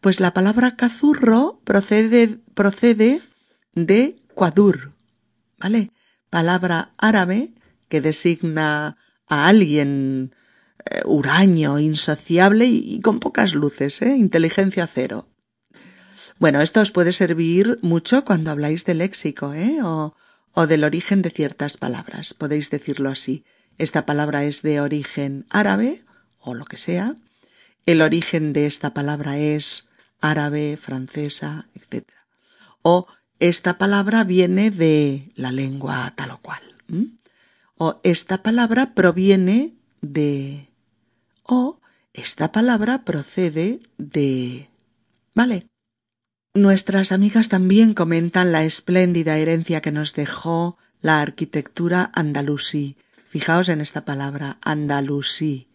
Pues 0.00 0.20
la 0.20 0.32
palabra 0.32 0.76
cazurro 0.76 1.60
procede, 1.64 2.38
procede 2.54 3.22
de 3.74 4.16
Quadur, 4.34 4.92
¿vale? 5.58 5.90
Palabra 6.30 6.92
árabe 6.98 7.54
que 7.88 8.00
designa 8.00 8.96
a 9.26 9.48
alguien 9.48 10.34
eh, 10.84 11.02
huraño, 11.04 11.78
insaciable 11.78 12.66
y, 12.66 13.00
con 13.00 13.20
pocas 13.20 13.54
luces, 13.54 14.02
¿eh? 14.02 14.16
Inteligencia 14.16 14.86
cero. 14.86 15.28
Bueno, 16.38 16.60
esto 16.60 16.80
os 16.80 16.92
puede 16.92 17.12
servir 17.12 17.78
mucho 17.82 18.24
cuando 18.24 18.50
habláis 18.50 18.84
de 18.84 18.94
léxico, 18.94 19.54
¿eh? 19.54 19.78
O, 19.82 20.14
o 20.52 20.66
del 20.66 20.84
origen 20.84 21.22
de 21.22 21.30
ciertas 21.30 21.76
palabras. 21.76 22.34
Podéis 22.34 22.70
decirlo 22.70 23.10
así. 23.10 23.44
Esta 23.76 24.06
palabra 24.06 24.44
es 24.44 24.62
de 24.62 24.80
origen 24.80 25.46
árabe, 25.50 26.04
o 26.38 26.54
lo 26.54 26.64
que 26.64 26.76
sea. 26.76 27.16
El 27.86 28.02
origen 28.02 28.52
de 28.52 28.66
esta 28.66 28.92
palabra 28.92 29.38
es 29.38 29.88
árabe, 30.20 30.76
francesa, 30.76 31.68
etc. 31.74 32.08
O 32.82 33.06
esta 33.38 33.78
palabra 33.78 34.24
viene 34.24 34.70
de 34.70 35.30
la 35.36 35.52
lengua 35.52 36.12
tal 36.16 36.32
o 36.32 36.38
cual. 36.38 36.62
O 37.76 38.00
esta 38.02 38.42
palabra 38.42 38.94
proviene 38.94 39.74
de... 40.00 40.67
O 41.48 41.80
esta 42.12 42.52
palabra 42.52 43.04
procede 43.04 43.80
de... 43.96 44.68
¿Vale? 45.34 45.66
Nuestras 46.52 47.10
amigas 47.10 47.48
también 47.48 47.94
comentan 47.94 48.52
la 48.52 48.64
espléndida 48.64 49.38
herencia 49.38 49.80
que 49.80 49.90
nos 49.90 50.12
dejó 50.14 50.76
la 51.00 51.22
arquitectura 51.22 52.10
andalusí. 52.14 52.98
Fijaos 53.28 53.70
en 53.70 53.80
esta 53.80 54.04
palabra, 54.04 54.58
andalusí. 54.60 55.68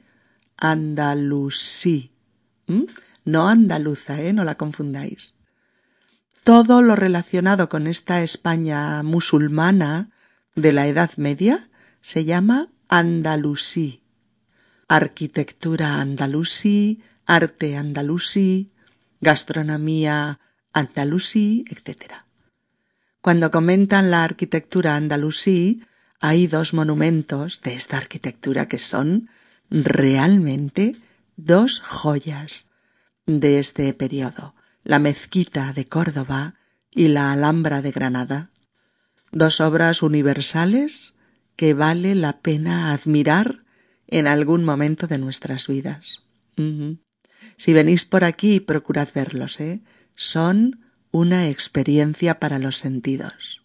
Andalusí. 0.57 2.11
No 3.25 3.47
andaluza, 3.47 4.21
¿eh? 4.21 4.31
No 4.31 4.43
la 4.43 4.55
confundáis. 4.55 5.33
Todo 6.43 6.83
lo 6.83 6.95
relacionado 6.95 7.67
con 7.67 7.87
esta 7.87 8.21
España 8.21 9.01
musulmana 9.01 10.11
de 10.55 10.71
la 10.71 10.85
Edad 10.85 11.11
Media 11.17 11.67
se 12.01 12.25
llama 12.25 12.67
andalusí. 12.89 14.02
Arquitectura 15.01 16.01
andalusí, 16.01 17.01
arte 17.25 17.77
andalusí, 17.77 18.71
gastronomía 19.21 20.39
andalusí, 20.71 21.65
etc. 21.73 22.13
Cuando 23.21 23.49
comentan 23.49 24.11
la 24.11 24.23
arquitectura 24.23 24.95
andalusí, 24.95 25.83
hay 26.19 26.45
dos 26.47 26.73
monumentos 26.73 27.61
de 27.61 27.73
esta 27.73 27.97
arquitectura 27.97 28.67
que 28.67 28.77
son 28.77 29.29
realmente 29.69 30.95
dos 31.37 31.79
joyas 31.79 32.67
de 33.25 33.59
este 33.59 33.93
periodo 33.93 34.53
la 34.83 34.99
mezquita 34.99 35.73
de 35.73 35.87
Córdoba 35.87 36.55
y 36.91 37.07
la 37.07 37.31
Alhambra 37.31 37.81
de 37.81 37.91
Granada, 37.91 38.51
dos 39.31 39.61
obras 39.61 40.03
universales 40.03 41.13
que 41.55 41.73
vale 41.73 42.15
la 42.15 42.41
pena 42.41 42.91
admirar 42.91 43.62
en 44.13 44.27
algún 44.27 44.63
momento 44.63 45.07
de 45.07 45.17
nuestras 45.17 45.67
vidas. 45.67 46.19
Si 47.57 47.73
venís 47.73 48.05
por 48.05 48.23
aquí, 48.23 48.59
procurad 48.59 49.09
verlos, 49.13 49.59
¿eh? 49.59 49.81
Son 50.15 50.81
una 51.09 51.49
experiencia 51.49 52.39
para 52.39 52.59
los 52.59 52.77
sentidos. 52.77 53.63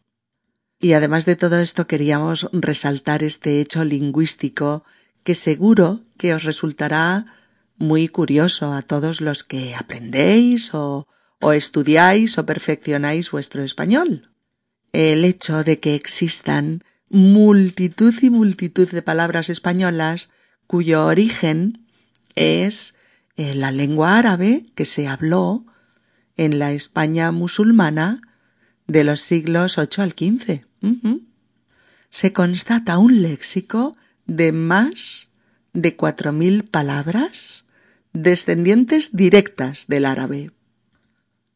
Y 0.80 0.94
además 0.94 1.26
de 1.26 1.36
todo 1.36 1.58
esto 1.58 1.86
queríamos 1.86 2.48
resaltar 2.52 3.22
este 3.22 3.60
hecho 3.60 3.84
lingüístico 3.84 4.84
que 5.22 5.34
seguro 5.34 6.04
que 6.16 6.32
os 6.32 6.44
resultará 6.44 7.26
muy 7.76 8.08
curioso 8.08 8.72
a 8.72 8.80
todos 8.80 9.20
los 9.20 9.44
que 9.44 9.74
aprendéis 9.74 10.72
o, 10.72 11.06
o 11.40 11.52
estudiáis 11.52 12.38
o 12.38 12.46
perfeccionáis 12.46 13.30
vuestro 13.30 13.62
español. 13.62 14.30
El 14.94 15.26
hecho 15.26 15.62
de 15.62 15.78
que 15.78 15.94
existan 15.94 16.84
multitud 17.10 18.14
y 18.22 18.30
multitud 18.30 18.88
de 18.88 19.02
palabras 19.02 19.50
españolas 19.50 20.30
cuyo 20.68 21.06
origen 21.06 21.84
es 22.36 22.94
eh, 23.36 23.54
la 23.54 23.72
lengua 23.72 24.18
árabe 24.18 24.66
que 24.76 24.84
se 24.84 25.08
habló 25.08 25.66
en 26.36 26.60
la 26.60 26.70
España 26.72 27.32
musulmana 27.32 28.22
de 28.86 29.02
los 29.02 29.20
siglos 29.20 29.76
VIII 29.76 30.04
al 30.04 30.10
XV. 30.12 30.62
Se 32.10 32.32
constata 32.32 32.98
un 32.98 33.22
léxico 33.22 33.96
de 34.26 34.52
más 34.52 35.32
de 35.72 35.96
cuatro 35.96 36.32
mil 36.32 36.64
palabras 36.64 37.64
descendientes 38.12 39.16
directas 39.16 39.86
del 39.86 40.04
árabe. 40.04 40.52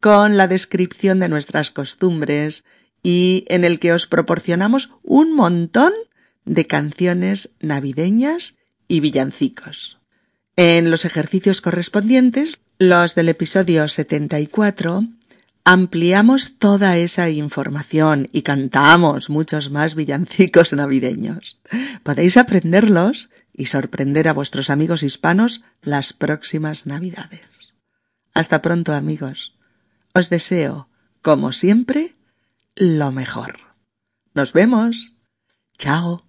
con 0.01 0.37
la 0.37 0.49
descripción 0.49 1.19
de 1.19 1.29
nuestras 1.29 1.71
costumbres 1.71 2.65
y 3.09 3.45
en 3.47 3.63
el 3.63 3.79
que 3.79 3.93
os 3.93 4.09
proporcionamos 4.09 4.91
un 5.05 5.33
montón 5.33 5.93
de 6.45 6.67
canciones 6.67 7.51
navideñas 7.61 8.57
y 8.89 8.99
villancicos. 8.99 9.99
En 10.57 10.91
los 10.91 11.05
ejercicios 11.05 11.61
correspondientes, 11.61 12.59
los 12.81 13.15
del 13.15 13.29
episodio 13.29 13.87
74, 13.87 15.05
ampliamos 15.63 16.59
toda 16.59 16.99
esa 16.99 17.31
información 17.31 18.29
y 18.33 18.43
cantamos 18.43 19.31
muchos 19.31 19.71
más 19.71 19.95
villancicos 19.95 20.73
navideños. 20.73 21.61
Podéis 22.03 22.37
aprenderlos 22.37 23.31
y 23.55 23.67
sorprender 23.67 24.27
a 24.27 24.33
vuestros 24.33 24.69
amigos 24.69 25.05
hispanos 25.05 25.63
las 25.81 26.13
próximas 26.13 26.87
navidades. 26.87 27.47
Hasta 28.35 28.63
pronto 28.63 28.95
amigos. 28.95 29.55
Os 30.13 30.29
deseo, 30.29 30.89
como 31.23 31.53
siempre, 31.53 32.17
lo 32.77 33.11
mejor. 33.11 33.59
Nos 34.35 34.53
vemos. 34.53 35.15
Chao. 35.79 36.26